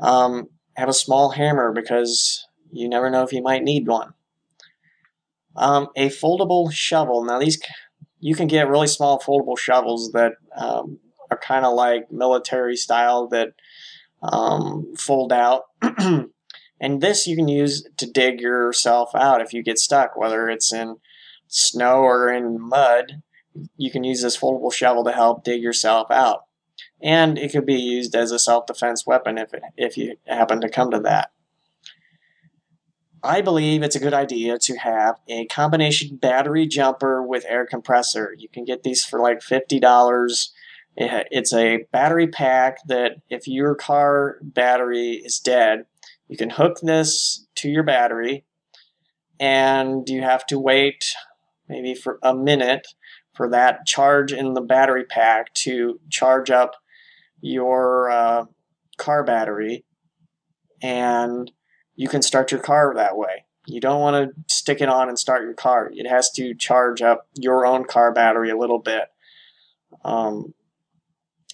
Um, 0.00 0.48
have 0.76 0.88
a 0.88 0.94
small 0.94 1.30
hammer 1.30 1.72
because 1.72 2.46
you 2.72 2.88
never 2.88 3.10
know 3.10 3.22
if 3.22 3.32
you 3.32 3.42
might 3.42 3.62
need 3.62 3.86
one. 3.86 4.12
Um, 5.56 5.88
a 5.96 6.08
foldable 6.08 6.72
shovel. 6.72 7.24
Now 7.24 7.38
these 7.38 7.60
you 8.20 8.34
can 8.34 8.46
get 8.46 8.68
really 8.68 8.86
small 8.86 9.20
foldable 9.20 9.58
shovels 9.58 10.12
that 10.12 10.32
um, 10.56 10.98
are 11.30 11.38
kind 11.38 11.64
of 11.64 11.74
like 11.74 12.10
military 12.10 12.76
style 12.76 13.26
that 13.28 13.48
um, 14.22 14.94
fold 14.96 15.32
out. 15.32 15.62
and 16.80 17.00
this 17.00 17.26
you 17.26 17.36
can 17.36 17.48
use 17.48 17.86
to 17.96 18.10
dig 18.10 18.40
yourself 18.40 19.10
out 19.14 19.40
if 19.40 19.52
you 19.52 19.62
get 19.62 19.78
stuck, 19.78 20.16
whether 20.16 20.48
it's 20.48 20.72
in 20.72 20.96
snow 21.48 21.96
or 22.02 22.32
in 22.32 22.60
mud. 22.60 23.22
You 23.76 23.90
can 23.90 24.04
use 24.04 24.22
this 24.22 24.38
foldable 24.38 24.72
shovel 24.72 25.04
to 25.04 25.12
help 25.12 25.44
dig 25.44 25.60
yourself 25.60 26.10
out. 26.10 26.44
And 27.02 27.36
it 27.36 27.52
could 27.52 27.66
be 27.66 27.74
used 27.74 28.14
as 28.14 28.30
a 28.30 28.38
self 28.38 28.66
defense 28.66 29.06
weapon 29.06 29.36
if, 29.36 29.52
it, 29.52 29.62
if 29.76 29.96
you 29.96 30.16
happen 30.26 30.60
to 30.60 30.68
come 30.68 30.90
to 30.92 31.00
that. 31.00 31.30
I 33.24 33.40
believe 33.40 33.82
it's 33.82 33.96
a 33.96 34.00
good 34.00 34.14
idea 34.14 34.58
to 34.58 34.76
have 34.76 35.20
a 35.28 35.46
combination 35.46 36.16
battery 36.16 36.66
jumper 36.66 37.22
with 37.22 37.44
air 37.48 37.66
compressor. 37.66 38.34
You 38.36 38.48
can 38.48 38.64
get 38.64 38.82
these 38.82 39.04
for 39.04 39.20
like 39.20 39.40
$50 39.40 39.80
it's 40.96 41.52
a 41.52 41.86
battery 41.90 42.26
pack 42.26 42.78
that 42.86 43.16
if 43.30 43.48
your 43.48 43.74
car 43.74 44.38
battery 44.42 45.22
is 45.24 45.38
dead, 45.38 45.86
you 46.28 46.36
can 46.36 46.50
hook 46.50 46.78
this 46.82 47.46
to 47.56 47.70
your 47.70 47.82
battery 47.82 48.44
and 49.40 50.08
you 50.08 50.22
have 50.22 50.46
to 50.46 50.58
wait 50.58 51.14
maybe 51.68 51.94
for 51.94 52.18
a 52.22 52.34
minute 52.34 52.88
for 53.34 53.48
that 53.48 53.86
charge 53.86 54.32
in 54.32 54.52
the 54.52 54.60
battery 54.60 55.04
pack 55.04 55.52
to 55.54 55.98
charge 56.10 56.50
up 56.50 56.76
your 57.40 58.10
uh, 58.10 58.44
car 58.98 59.24
battery 59.24 59.84
and 60.82 61.50
you 61.94 62.08
can 62.08 62.22
start 62.22 62.50
your 62.50 62.60
car 62.60 62.92
that 62.94 63.16
way. 63.16 63.44
You 63.66 63.80
don't 63.80 64.00
want 64.00 64.14
to 64.16 64.54
stick 64.54 64.80
it 64.80 64.88
on 64.88 65.08
and 65.08 65.18
start 65.18 65.42
your 65.42 65.54
car. 65.54 65.90
It 65.92 66.08
has 66.08 66.30
to 66.32 66.54
charge 66.54 67.00
up 67.00 67.28
your 67.34 67.64
own 67.64 67.84
car 67.84 68.12
battery 68.12 68.50
a 68.50 68.58
little 68.58 68.80
bit. 68.80 69.04
Um, 70.04 70.54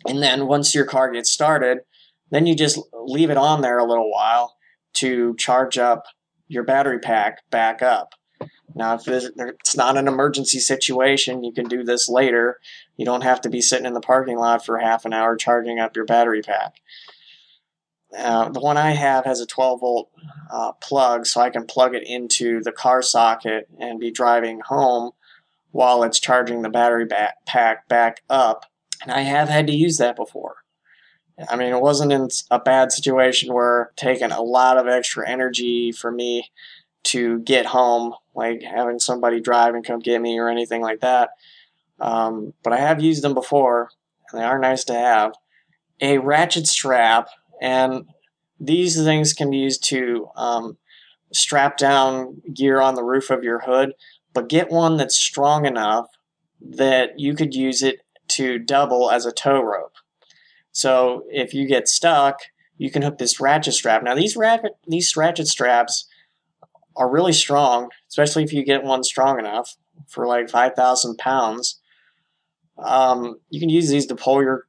and 0.07 0.23
then 0.23 0.47
once 0.47 0.75
your 0.75 0.87
car 0.87 1.11
gets 1.11 1.31
started, 1.31 1.79
then 2.31 2.47
you 2.47 2.55
just 2.55 2.79
leave 2.93 3.31
it 3.31 3.37
on 3.37 3.61
there 3.61 3.79
a 3.79 3.85
little 3.85 4.11
while 4.11 4.57
to 4.95 5.35
charge 5.37 5.77
up 5.77 6.05
your 6.47 6.65
battery 6.65 6.99
pack 6.99 7.49
back 7.51 7.83
up. 7.83 8.15
Now, 8.75 8.95
if 8.95 9.09
it's 9.09 9.77
not 9.77 9.97
an 9.97 10.09
emergency 10.09 10.61
situation, 10.61 11.43
you 11.43 11.53
can 11.53 11.67
do 11.67 11.83
this 11.83 12.09
later. 12.09 12.59
You 12.97 13.05
don't 13.05 13.23
have 13.23 13.41
to 13.43 13.51
be 13.51 13.61
sitting 13.61 13.87
in 13.87 13.95
the 13.95 14.01
parking 14.01 14.39
lot 14.39 14.65
for 14.65 14.79
half 14.79 15.05
an 15.05 15.13
hour 15.13 15.37
charging 15.37 15.79
up 15.79 15.97
your 15.97 16.05
battery 16.05 16.43
pack. 16.43 16.75
Uh, 18.17 18.49
the 18.49 18.61
one 18.61 18.77
I 18.77 18.93
have 18.93 19.25
has 19.25 19.41
a 19.41 19.47
12 19.47 19.81
volt 19.81 20.11
uh, 20.51 20.73
plug, 20.73 21.27
so 21.27 21.41
I 21.41 21.51
can 21.51 21.67
plug 21.67 21.95
it 21.95 22.07
into 22.07 22.63
the 22.63 22.73
car 22.73 23.03
socket 23.03 23.69
and 23.79 24.01
be 24.01 24.11
driving 24.11 24.61
home 24.61 25.13
while 25.73 26.03
it's 26.03 26.19
charging 26.19 26.63
the 26.63 26.71
battery 26.71 27.05
back, 27.05 27.45
pack 27.47 27.87
back 27.89 28.23
up 28.31 28.65
and 29.03 29.13
I 29.13 29.21
have 29.21 29.49
had 29.49 29.67
to 29.69 29.75
use 29.75 29.99
that 29.99 30.17
before. 30.17 30.57
I 31.49 31.57
mean, 31.57 31.73
it 31.73 31.81
wasn't 31.81 32.13
in 32.13 32.29
a 32.51 32.59
bad 32.59 32.91
situation 32.91 33.55
where 33.55 33.93
taking 33.97 34.33
a 34.33 34.43
lot 34.43 34.77
of 34.77 34.89
extra 34.89 35.29
energy 35.29 35.93
for 35.93 36.11
me 36.11 36.51
to 37.05 37.39
get 37.41 37.67
home, 37.67 38.15
like 38.35 38.63
having 38.63 38.99
somebody 38.99 39.41
drive 39.41 39.75
and 39.75 39.85
come 39.85 40.01
get 40.01 40.21
me 40.21 40.39
or 40.39 40.49
anything 40.49 40.83
like 40.83 41.01
that. 41.01 41.31
Um, 42.01 42.55
but 42.65 42.73
I 42.73 42.79
have 42.79 43.01
used 43.01 43.23
them 43.23 43.35
before, 43.35 43.91
and 44.31 44.41
they 44.41 44.45
are 44.45 44.59
nice 44.59 44.85
to 44.85 44.95
have. 44.95 45.35
A 46.01 46.19
ratchet 46.19 46.67
strap, 46.67 47.29
and 47.61 48.07
these 48.61 49.03
things 49.03 49.33
can 49.33 49.51
be 49.51 49.59
used 49.59 49.85
to 49.85 50.29
um, 50.37 50.77
strap 51.33 51.77
down 51.77 52.43
gear 52.53 52.81
on 52.81 52.95
the 52.95 53.05
roof 53.05 53.31
of 53.31 53.45
your 53.45 53.61
hood, 53.61 53.93
but 54.33 54.49
get 54.49 54.71
one 54.71 54.97
that's 54.97 55.17
strong 55.17 55.67
enough 55.67 56.07
that 56.61 57.19
you 57.19 57.35
could 57.35 57.55
use 57.55 57.83
it 57.83 58.01
to 58.29 58.59
double 58.59 59.11
as 59.11 59.27
a 59.27 59.33
tow 59.33 59.61
rope. 59.61 59.95
So 60.73 61.25
if 61.31 61.55
you 61.55 61.67
get 61.67 61.89
stuck, 61.89 62.41
you 62.77 62.91
can 62.91 63.03
hook 63.03 63.19
this 63.19 63.41
ratchet 63.41 63.75
strap. 63.75 64.03
Now 64.03 64.15
these 64.15 64.37
ratchet 64.37 64.73
these 64.87 65.17
ratchet 65.17 65.49
straps 65.49 66.07
are 66.97 67.11
really 67.11 67.33
strong, 67.33 67.91
especially 68.09 68.45
if 68.45 68.53
you 68.53 68.65
get 68.65 68.85
one 68.85 69.03
strong 69.03 69.39
enough 69.39 69.77
for 70.09 70.27
like 70.27 70.51
five 70.51 70.75
thousand 70.75 71.19
pounds. 71.19 71.81
Um, 72.77 73.41
you 73.51 73.59
can 73.59 73.69
use 73.69 73.89
these 73.89 74.07
to 74.07 74.15
pull 74.15 74.43
your 74.43 74.67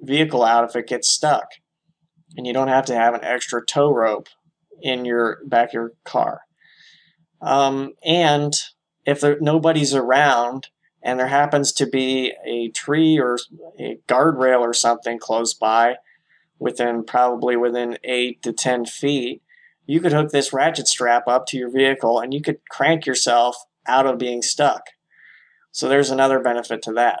vehicle 0.00 0.44
out 0.44 0.68
if 0.68 0.74
it 0.74 0.88
gets 0.88 1.08
stuck, 1.08 1.46
and 2.36 2.46
you 2.46 2.52
don't 2.52 2.68
have 2.68 2.86
to 2.86 2.94
have 2.94 3.14
an 3.14 3.24
extra 3.24 3.64
tow 3.64 3.92
rope 3.92 4.28
in 4.80 5.04
your 5.04 5.38
back 5.46 5.68
of 5.68 5.74
your 5.74 5.92
car. 6.04 6.42
Um, 7.40 7.92
and 8.04 8.54
if 9.06 9.20
there, 9.20 9.38
nobody's 9.40 9.94
around, 9.94 10.68
and 11.02 11.20
there 11.20 11.26
happens 11.26 11.72
to 11.72 11.86
be 11.86 12.32
a 12.46 12.70
tree 12.70 13.18
or 13.18 13.38
a 13.78 13.98
guardrail 14.08 14.60
or 14.60 14.72
something 14.72 15.18
close 15.18 15.52
by, 15.54 15.96
within 16.58 17.04
probably 17.04 17.56
within 17.56 17.98
eight 18.04 18.42
to 18.42 18.52
ten 18.52 18.86
feet, 18.86 19.42
you 19.86 20.00
could 20.00 20.12
hook 20.12 20.30
this 20.30 20.52
ratchet 20.52 20.88
strap 20.88 21.28
up 21.28 21.46
to 21.46 21.58
your 21.58 21.70
vehicle 21.70 22.18
and 22.18 22.32
you 22.32 22.40
could 22.40 22.58
crank 22.70 23.04
yourself 23.04 23.56
out 23.86 24.06
of 24.06 24.18
being 24.18 24.40
stuck. 24.40 24.86
So 25.72 25.88
there's 25.88 26.10
another 26.10 26.40
benefit 26.40 26.80
to 26.82 26.92
that. 26.92 27.20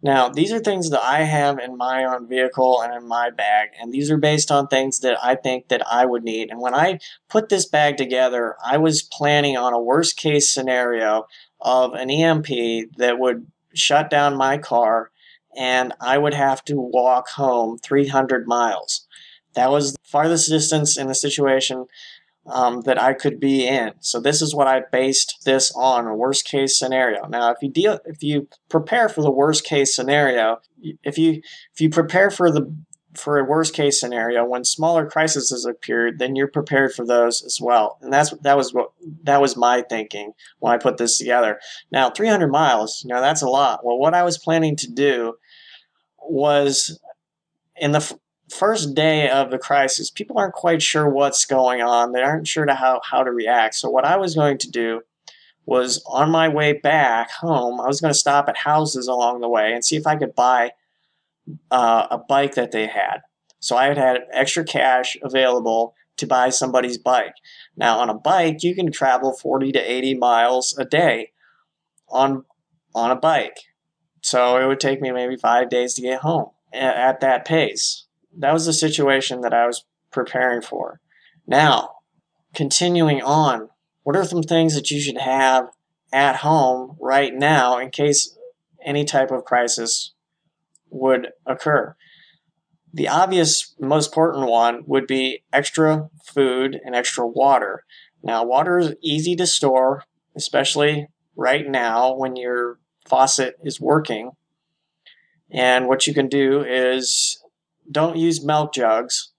Now, 0.00 0.28
these 0.28 0.52
are 0.52 0.60
things 0.60 0.90
that 0.90 1.02
I 1.02 1.22
have 1.24 1.58
in 1.58 1.76
my 1.76 2.04
own 2.04 2.28
vehicle 2.28 2.80
and 2.82 2.94
in 2.94 3.08
my 3.08 3.30
bag, 3.30 3.70
and 3.80 3.92
these 3.92 4.10
are 4.10 4.16
based 4.16 4.50
on 4.50 4.68
things 4.68 5.00
that 5.00 5.18
I 5.22 5.34
think 5.34 5.68
that 5.68 5.82
I 5.90 6.06
would 6.06 6.22
need. 6.22 6.50
And 6.50 6.60
when 6.60 6.74
I 6.74 7.00
put 7.28 7.48
this 7.48 7.66
bag 7.66 7.96
together, 7.96 8.54
I 8.64 8.76
was 8.76 9.02
planning 9.02 9.56
on 9.56 9.72
a 9.72 9.80
worst 9.80 10.16
case 10.16 10.50
scenario 10.50 11.26
of 11.60 11.94
an 11.94 12.10
EMP 12.10 12.46
that 12.96 13.18
would 13.18 13.48
shut 13.74 14.08
down 14.08 14.36
my 14.36 14.56
car 14.56 15.10
and 15.56 15.92
I 16.00 16.18
would 16.18 16.34
have 16.34 16.64
to 16.66 16.76
walk 16.76 17.30
home 17.30 17.78
300 17.78 18.46
miles. 18.46 19.06
That 19.54 19.70
was 19.70 19.92
the 19.92 19.98
farthest 20.04 20.48
distance 20.48 20.96
in 20.96 21.08
the 21.08 21.14
situation 21.14 21.86
um, 22.50 22.82
that 22.82 23.00
I 23.00 23.14
could 23.14 23.38
be 23.40 23.66
in. 23.66 23.92
So 24.00 24.20
this 24.20 24.42
is 24.42 24.54
what 24.54 24.66
I 24.66 24.82
based 24.90 25.42
this 25.44 25.72
on 25.76 26.06
a 26.06 26.14
worst 26.14 26.44
case 26.44 26.78
scenario. 26.78 27.26
Now, 27.26 27.50
if 27.50 27.58
you 27.62 27.70
deal, 27.70 27.98
if 28.04 28.22
you 28.22 28.48
prepare 28.68 29.08
for 29.08 29.22
the 29.22 29.30
worst 29.30 29.64
case 29.64 29.94
scenario, 29.94 30.58
if 31.02 31.18
you 31.18 31.42
if 31.72 31.80
you 31.80 31.90
prepare 31.90 32.30
for 32.30 32.50
the 32.50 32.74
for 33.14 33.38
a 33.38 33.44
worst 33.44 33.74
case 33.74 34.00
scenario 34.00 34.44
when 34.44 34.64
smaller 34.64 35.08
crises 35.08 35.64
appeared, 35.64 36.18
then 36.18 36.36
you're 36.36 36.48
prepared 36.48 36.92
for 36.92 37.04
those 37.04 37.42
as 37.42 37.58
well. 37.60 37.98
And 38.00 38.12
that's 38.12 38.30
that 38.42 38.56
was 38.56 38.72
what 38.72 38.92
that 39.24 39.40
was 39.40 39.56
my 39.56 39.82
thinking 39.82 40.32
when 40.58 40.72
I 40.72 40.78
put 40.78 40.96
this 40.96 41.18
together. 41.18 41.58
Now, 41.90 42.10
300 42.10 42.48
miles, 42.48 43.02
you 43.04 43.12
know, 43.12 43.20
that's 43.20 43.42
a 43.42 43.48
lot. 43.48 43.84
Well, 43.84 43.98
what 43.98 44.14
I 44.14 44.22
was 44.22 44.38
planning 44.38 44.76
to 44.76 44.90
do 44.90 45.34
was 46.18 47.00
in 47.76 47.92
the 47.92 48.18
first 48.50 48.94
day 48.94 49.28
of 49.28 49.50
the 49.50 49.58
crisis, 49.58 50.10
people 50.10 50.38
aren't 50.38 50.54
quite 50.54 50.82
sure 50.82 51.08
what's 51.08 51.44
going 51.44 51.82
on. 51.82 52.12
They 52.12 52.22
aren't 52.22 52.48
sure 52.48 52.66
to 52.66 52.74
how, 52.74 53.00
how 53.04 53.22
to 53.22 53.30
react. 53.30 53.74
So 53.74 53.90
what 53.90 54.04
I 54.04 54.16
was 54.16 54.34
going 54.34 54.58
to 54.58 54.70
do 54.70 55.02
was 55.66 56.02
on 56.06 56.30
my 56.30 56.48
way 56.48 56.72
back 56.72 57.30
home, 57.30 57.80
I 57.80 57.86
was 57.86 58.00
going 58.00 58.12
to 58.12 58.18
stop 58.18 58.48
at 58.48 58.56
houses 58.56 59.06
along 59.06 59.40
the 59.40 59.48
way 59.48 59.72
and 59.72 59.84
see 59.84 59.96
if 59.96 60.06
I 60.06 60.16
could 60.16 60.34
buy 60.34 60.72
uh, 61.70 62.06
a 62.10 62.18
bike 62.18 62.54
that 62.54 62.72
they 62.72 62.86
had. 62.86 63.18
So 63.60 63.76
I 63.76 63.86
had 63.86 63.98
had 63.98 64.20
extra 64.32 64.64
cash 64.64 65.16
available 65.22 65.94
to 66.16 66.26
buy 66.26 66.50
somebody's 66.50 66.98
bike. 66.98 67.34
Now 67.76 67.98
on 67.98 68.08
a 68.08 68.14
bike, 68.14 68.62
you 68.62 68.74
can 68.74 68.90
travel 68.90 69.32
40 69.32 69.72
to 69.72 69.78
80 69.78 70.14
miles 70.14 70.76
a 70.78 70.84
day 70.84 71.32
on 72.08 72.44
on 72.94 73.10
a 73.10 73.16
bike. 73.16 73.58
So 74.22 74.56
it 74.56 74.66
would 74.66 74.80
take 74.80 75.00
me 75.00 75.12
maybe 75.12 75.36
5 75.36 75.68
days 75.68 75.94
to 75.94 76.02
get 76.02 76.20
home 76.20 76.50
at 76.72 77.20
that 77.20 77.44
pace. 77.44 78.07
That 78.38 78.52
was 78.52 78.66
the 78.66 78.72
situation 78.72 79.40
that 79.42 79.52
I 79.52 79.66
was 79.66 79.84
preparing 80.10 80.62
for. 80.62 81.00
Now, 81.46 81.96
continuing 82.54 83.20
on, 83.20 83.68
what 84.04 84.16
are 84.16 84.24
some 84.24 84.42
things 84.42 84.74
that 84.74 84.90
you 84.90 85.00
should 85.00 85.18
have 85.18 85.68
at 86.12 86.36
home 86.36 86.96
right 87.00 87.34
now 87.34 87.78
in 87.78 87.90
case 87.90 88.36
any 88.84 89.04
type 89.04 89.30
of 89.30 89.44
crisis 89.44 90.14
would 90.90 91.28
occur. 91.44 91.94
The 92.92 93.08
obvious, 93.08 93.74
most 93.78 94.06
important 94.06 94.48
one 94.48 94.82
would 94.86 95.06
be 95.06 95.42
extra 95.52 96.08
food 96.24 96.80
and 96.84 96.94
extra 96.94 97.26
water. 97.26 97.84
Now, 98.22 98.44
water 98.44 98.78
is 98.78 98.94
easy 99.02 99.36
to 99.36 99.46
store, 99.46 100.04
especially 100.34 101.08
right 101.36 101.68
now 101.68 102.14
when 102.14 102.36
your 102.36 102.78
faucet 103.06 103.56
is 103.62 103.80
working. 103.80 104.30
And 105.50 105.86
what 105.86 106.06
you 106.06 106.14
can 106.14 106.28
do 106.28 106.62
is 106.62 107.42
don't 107.90 108.16
use 108.16 108.44
milk 108.44 108.74
jugs. 108.74 109.32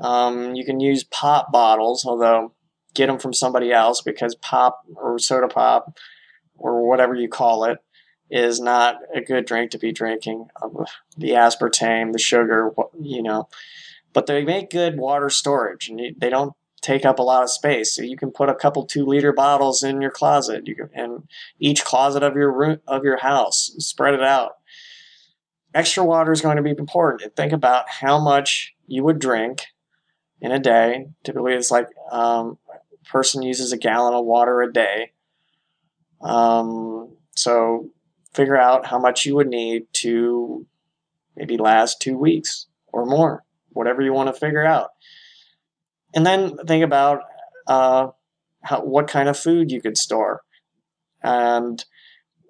Um, 0.00 0.54
you 0.54 0.64
can 0.64 0.80
use 0.80 1.04
pop 1.04 1.50
bottles, 1.52 2.04
although 2.06 2.54
get 2.94 3.06
them 3.08 3.18
from 3.18 3.32
somebody 3.32 3.72
else 3.72 4.00
because 4.00 4.34
pop 4.36 4.80
or 4.96 5.18
soda 5.18 5.48
pop 5.48 5.98
or 6.56 6.88
whatever 6.88 7.14
you 7.14 7.28
call 7.28 7.64
it 7.64 7.78
is 8.30 8.60
not 8.60 8.96
a 9.14 9.20
good 9.20 9.46
drink 9.46 9.70
to 9.70 9.78
be 9.78 9.92
drinking. 9.92 10.48
The 11.16 11.30
aspartame, 11.30 12.12
the 12.12 12.18
sugar, 12.18 12.72
you 13.00 13.22
know, 13.22 13.48
but 14.12 14.26
they 14.26 14.44
make 14.44 14.70
good 14.70 14.98
water 14.98 15.30
storage 15.30 15.88
and 15.88 16.00
they 16.18 16.30
don't 16.30 16.52
take 16.80 17.04
up 17.04 17.18
a 17.18 17.22
lot 17.22 17.42
of 17.42 17.50
space. 17.50 17.94
So 17.94 18.02
you 18.02 18.16
can 18.16 18.30
put 18.30 18.48
a 18.48 18.54
couple 18.54 18.86
two 18.86 19.04
liter 19.04 19.32
bottles 19.32 19.82
in 19.82 20.00
your 20.00 20.10
closet. 20.10 20.66
You 20.66 20.74
can, 20.74 20.90
and 20.94 21.22
each 21.58 21.84
closet 21.84 22.22
of 22.22 22.36
your 22.36 22.52
room 22.52 22.80
of 22.86 23.04
your 23.04 23.18
house, 23.18 23.74
spread 23.78 24.14
it 24.14 24.22
out. 24.22 24.57
Extra 25.74 26.04
water 26.04 26.32
is 26.32 26.40
going 26.40 26.56
to 26.56 26.62
be 26.62 26.70
important. 26.70 27.36
Think 27.36 27.52
about 27.52 27.88
how 27.88 28.18
much 28.18 28.74
you 28.86 29.04
would 29.04 29.18
drink 29.18 29.66
in 30.40 30.50
a 30.50 30.58
day. 30.58 31.06
Typically, 31.24 31.54
it's 31.54 31.70
like 31.70 31.88
um, 32.10 32.58
a 32.70 33.08
person 33.08 33.42
uses 33.42 33.72
a 33.72 33.76
gallon 33.76 34.14
of 34.14 34.24
water 34.24 34.62
a 34.62 34.72
day. 34.72 35.12
Um, 36.20 37.16
so 37.36 37.90
figure 38.32 38.56
out 38.56 38.86
how 38.86 38.98
much 38.98 39.26
you 39.26 39.34
would 39.36 39.48
need 39.48 39.84
to 39.92 40.66
maybe 41.36 41.56
last 41.56 42.00
two 42.00 42.16
weeks 42.16 42.66
or 42.92 43.06
more, 43.06 43.44
whatever 43.70 44.02
you 44.02 44.12
want 44.12 44.32
to 44.32 44.38
figure 44.38 44.64
out. 44.64 44.90
And 46.14 46.26
then 46.26 46.56
think 46.66 46.82
about 46.82 47.22
uh, 47.66 48.08
how, 48.62 48.80
what 48.82 49.08
kind 49.08 49.28
of 49.28 49.38
food 49.38 49.70
you 49.70 49.80
could 49.80 49.96
store. 49.96 50.42
And 51.22 51.84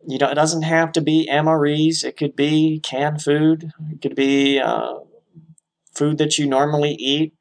you 0.09 0.17
know, 0.17 0.31
it 0.31 0.37
doesn't 0.37 0.63
have 0.63 0.93
to 0.93 1.03
be 1.03 1.29
MREs. 1.31 2.03
It 2.03 2.17
could 2.17 2.35
be 2.35 2.81
canned 2.81 3.21
food. 3.21 3.75
It 3.93 4.01
could 4.01 4.17
be 4.17 4.59
uh, 4.59 5.01
food 5.93 6.17
that 6.17 6.39
you 6.39 6.47
normally 6.47 6.93
eat. 6.93 7.35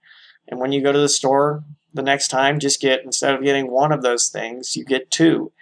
And 0.49 0.59
when 0.59 0.73
you 0.73 0.83
go 0.83 0.91
to 0.91 0.99
the 0.99 1.07
store 1.07 1.63
the 1.93 2.01
next 2.01 2.27
time, 2.27 2.59
just 2.59 2.81
get 2.81 3.05
instead 3.05 3.33
of 3.33 3.41
getting 3.41 3.71
one 3.71 3.93
of 3.93 4.01
those 4.01 4.27
things, 4.27 4.75
you 4.75 4.83
get 4.83 5.09
two, 5.09 5.53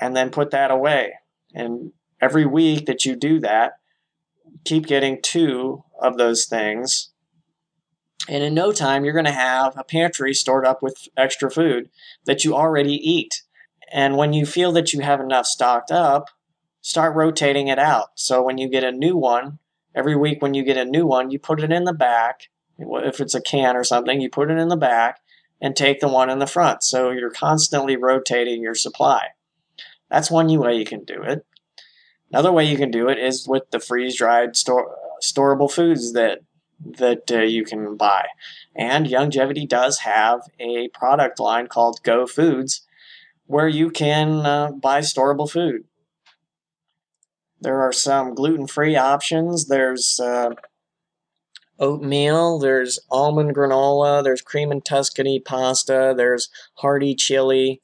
and 0.00 0.14
then 0.14 0.30
put 0.30 0.52
that 0.52 0.70
away. 0.70 1.14
And 1.52 1.90
every 2.20 2.46
week 2.46 2.86
that 2.86 3.04
you 3.04 3.16
do 3.16 3.40
that, 3.40 3.72
keep 4.64 4.86
getting 4.86 5.20
two 5.20 5.82
of 6.00 6.16
those 6.16 6.44
things. 6.44 7.10
And 8.28 8.44
in 8.44 8.54
no 8.54 8.70
time, 8.70 9.04
you're 9.04 9.14
going 9.14 9.24
to 9.24 9.32
have 9.32 9.76
a 9.76 9.82
pantry 9.82 10.32
stored 10.32 10.64
up 10.64 10.80
with 10.80 11.08
extra 11.16 11.50
food 11.50 11.90
that 12.24 12.44
you 12.44 12.54
already 12.54 12.94
eat. 12.94 13.42
And 13.94 14.16
when 14.16 14.32
you 14.32 14.44
feel 14.44 14.72
that 14.72 14.92
you 14.92 15.00
have 15.00 15.20
enough 15.20 15.46
stocked 15.46 15.92
up, 15.92 16.28
start 16.80 17.14
rotating 17.14 17.68
it 17.68 17.78
out. 17.78 18.08
So 18.16 18.42
when 18.42 18.58
you 18.58 18.68
get 18.68 18.82
a 18.82 18.90
new 18.90 19.16
one, 19.16 19.60
every 19.94 20.16
week 20.16 20.42
when 20.42 20.52
you 20.52 20.64
get 20.64 20.76
a 20.76 20.84
new 20.84 21.06
one, 21.06 21.30
you 21.30 21.38
put 21.38 21.62
it 21.62 21.70
in 21.70 21.84
the 21.84 21.92
back. 21.92 22.48
If 22.76 23.20
it's 23.20 23.36
a 23.36 23.40
can 23.40 23.76
or 23.76 23.84
something, 23.84 24.20
you 24.20 24.28
put 24.28 24.50
it 24.50 24.58
in 24.58 24.66
the 24.66 24.76
back 24.76 25.20
and 25.60 25.76
take 25.76 26.00
the 26.00 26.08
one 26.08 26.28
in 26.28 26.40
the 26.40 26.46
front. 26.48 26.82
So 26.82 27.10
you're 27.10 27.30
constantly 27.30 27.96
rotating 27.96 28.62
your 28.62 28.74
supply. 28.74 29.28
That's 30.10 30.28
one 30.28 30.48
way 30.58 30.76
you 30.76 30.84
can 30.84 31.04
do 31.04 31.22
it. 31.22 31.46
Another 32.32 32.50
way 32.50 32.64
you 32.64 32.76
can 32.76 32.90
do 32.90 33.08
it 33.08 33.18
is 33.18 33.46
with 33.46 33.70
the 33.70 33.78
freeze 33.78 34.16
dried 34.16 34.56
store, 34.56 34.92
storable 35.22 35.70
foods 35.70 36.14
that 36.14 36.40
that 36.84 37.30
uh, 37.30 37.38
you 37.38 37.64
can 37.64 37.96
buy. 37.96 38.26
And 38.74 39.06
Youngevity 39.06 39.68
does 39.68 40.00
have 40.00 40.40
a 40.58 40.88
product 40.88 41.38
line 41.38 41.68
called 41.68 42.02
Go 42.02 42.26
Foods 42.26 42.84
where 43.46 43.68
you 43.68 43.90
can 43.90 44.46
uh, 44.46 44.70
buy 44.72 45.00
storable 45.00 45.50
food. 45.50 45.84
There 47.60 47.80
are 47.80 47.92
some 47.92 48.34
gluten 48.34 48.66
free 48.66 48.96
options. 48.96 49.66
There's 49.66 50.20
uh, 50.20 50.50
oatmeal, 51.78 52.58
there's 52.58 52.98
almond 53.10 53.54
granola, 53.54 54.22
there's 54.22 54.42
cream 54.42 54.70
and 54.70 54.84
Tuscany 54.84 55.40
pasta, 55.40 56.14
there's 56.16 56.50
hearty 56.74 57.14
chili, 57.14 57.80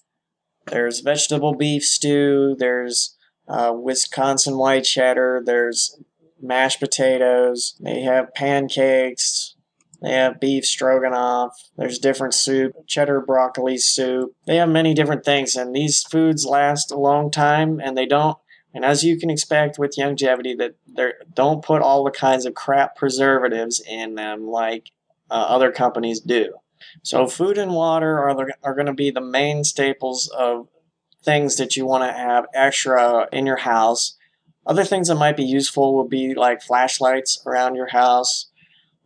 there's 0.67 1.01
vegetable 1.01 1.55
beef 1.55 1.85
stew. 1.85 2.57
There's 2.59 3.17
uh, 3.49 3.73
Wisconsin 3.75 4.57
white 4.57 4.85
cheddar. 4.85 5.43
There's 5.45 5.99
mashed 6.41 6.81
potatoes. 6.81 7.75
They 7.81 8.01
have 8.03 8.35
pancakes. 8.35 9.57
They 10.03 10.13
have 10.13 10.41
beef 10.41 10.65
stroganoff. 10.65 11.53
There's 11.77 11.99
different 11.99 12.35
soup, 12.35 12.75
cheddar 12.87 13.21
broccoli 13.21 13.77
soup. 13.79 14.35
They 14.47 14.57
have 14.57 14.69
many 14.69 14.95
different 14.95 15.25
things, 15.25 15.55
and 15.57 15.75
these 15.75 16.03
foods 16.03 16.47
last 16.47 16.91
a 16.91 16.99
long 16.99 17.31
time, 17.31 17.81
and 17.81 17.97
they 17.97 18.07
don't. 18.07 18.39
And 18.73 18.85
as 18.85 19.03
you 19.03 19.19
can 19.19 19.31
expect 19.31 19.79
with 19.79 19.97
Youngevity, 19.99 20.57
that 20.59 20.77
they 20.87 21.13
don't 21.35 21.65
put 21.65 21.83
all 21.83 22.05
the 22.05 22.11
kinds 22.11 22.47
of 22.47 22.55
crap 22.55 22.97
preservatives 22.97 23.81
in 23.81 24.15
them 24.15 24.47
like 24.47 24.91
uh, 25.31 25.35
other 25.35 25.73
companies 25.73 26.21
do. 26.21 26.55
So 27.03 27.27
food 27.27 27.59
and 27.59 27.73
water 27.73 28.19
are 28.19 28.35
the, 28.35 28.55
are 28.63 28.75
going 28.75 28.87
to 28.87 28.95
be 28.95 29.11
the 29.11 29.21
main 29.21 29.65
staples 29.65 30.29
of 30.29 30.69
things 31.23 31.57
that 31.57 31.77
you 31.77 31.85
want 31.85 32.05
to 32.05 32.17
have 32.17 32.47
extra 32.55 33.29
in 33.33 33.47
your 33.47 33.59
house. 33.59 34.17
Other 34.67 34.85
things 34.85 35.09
that 35.09 35.17
might 35.17 35.37
be 35.37 35.45
useful 35.45 35.97
would 35.97 36.09
be 36.09 36.35
like 36.35 36.63
flashlights 36.63 37.43
around 37.47 37.75
your 37.75 37.89
house. 37.89 38.50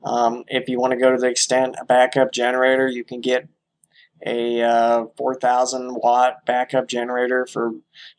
Um, 0.04 0.44
if 0.48 0.68
you 0.68 0.78
want 0.78 0.92
to 0.92 0.98
go 0.98 1.10
to 1.10 1.18
the 1.18 1.28
extent 1.28 1.76
a 1.80 1.84
backup 1.84 2.32
generator, 2.32 2.86
you 2.86 3.04
can 3.04 3.20
get 3.20 3.48
a 4.24 4.62
uh, 4.62 5.06
4,000 5.16 5.94
watt 5.94 6.46
backup 6.46 6.88
generator 6.88 7.46
for 7.46 7.72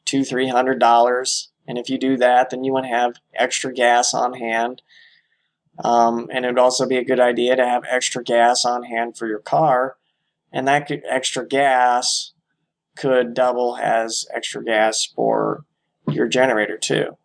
two, 0.06 0.24
three 0.24 0.48
hundred 0.48 0.80
dollars. 0.80 1.50
And 1.68 1.78
if 1.78 1.90
you 1.90 1.98
do 1.98 2.18
that, 2.18 2.50
then 2.50 2.64
you 2.64 2.74
want 2.74 2.86
to 2.86 2.92
have 2.92 3.16
extra 3.34 3.74
gas 3.74 4.14
on 4.14 4.34
hand. 4.34 4.82
Um, 5.84 6.30
and 6.32 6.46
it 6.46 6.50
would 6.50 6.60
also 6.60 6.88
be 6.88 6.98
a 6.98 7.04
good 7.04 7.20
idea 7.20 7.56
to 7.56 7.66
have 7.66 7.84
extra 7.90 8.24
gas 8.24 8.66
on 8.66 8.84
hand 8.84 9.18
for 9.18 9.28
your 9.28 9.40
car. 9.40 9.98
And 10.52 10.68
that 10.68 10.88
could, 10.88 11.02
extra 11.10 11.46
gas 11.46 12.34
could 12.96 13.34
double 13.34 13.78
as 13.78 14.26
extra 14.34 14.64
gas 14.64 15.06
for 15.06 15.66
your 16.10 16.28
generator 16.28 16.78
too. 16.78 17.18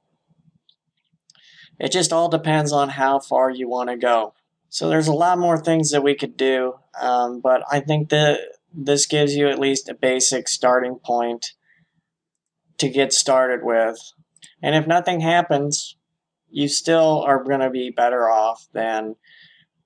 It 1.78 1.92
just 1.92 2.12
all 2.12 2.28
depends 2.28 2.72
on 2.72 2.90
how 2.90 3.20
far 3.20 3.50
you 3.50 3.68
want 3.68 3.88
to 3.88 3.96
go. 3.96 4.34
So 4.71 4.89
there's 4.89 5.09
a 5.09 5.12
lot 5.12 5.39
more 5.39 5.59
things 5.59 5.91
that 5.91 6.05
we 6.05 6.14
could 6.14 6.37
do, 6.37 6.75
um, 7.01 7.41
but 7.41 7.62
I 7.71 7.81
think 7.81 8.09
that 8.11 8.39
this 8.73 9.05
gives 9.05 9.35
you 9.35 9.49
at 9.49 9.59
least 9.59 9.89
a 9.89 9.95
basic 9.95 10.49
starting 10.49 10.95
point 11.05 11.55
to 12.79 12.89
get 12.89 13.12
started 13.12 13.64
with. 13.64 13.99
And 14.62 14.77
if 14.77 14.87
nothing 14.87 15.21
happens, 15.21 15.97
you 16.51 16.68
still 16.68 17.23
are 17.27 17.43
going 17.43 17.61
to 17.61 17.71
be 17.71 17.91
better 17.91 18.31
off 18.31 18.68
than 18.73 19.16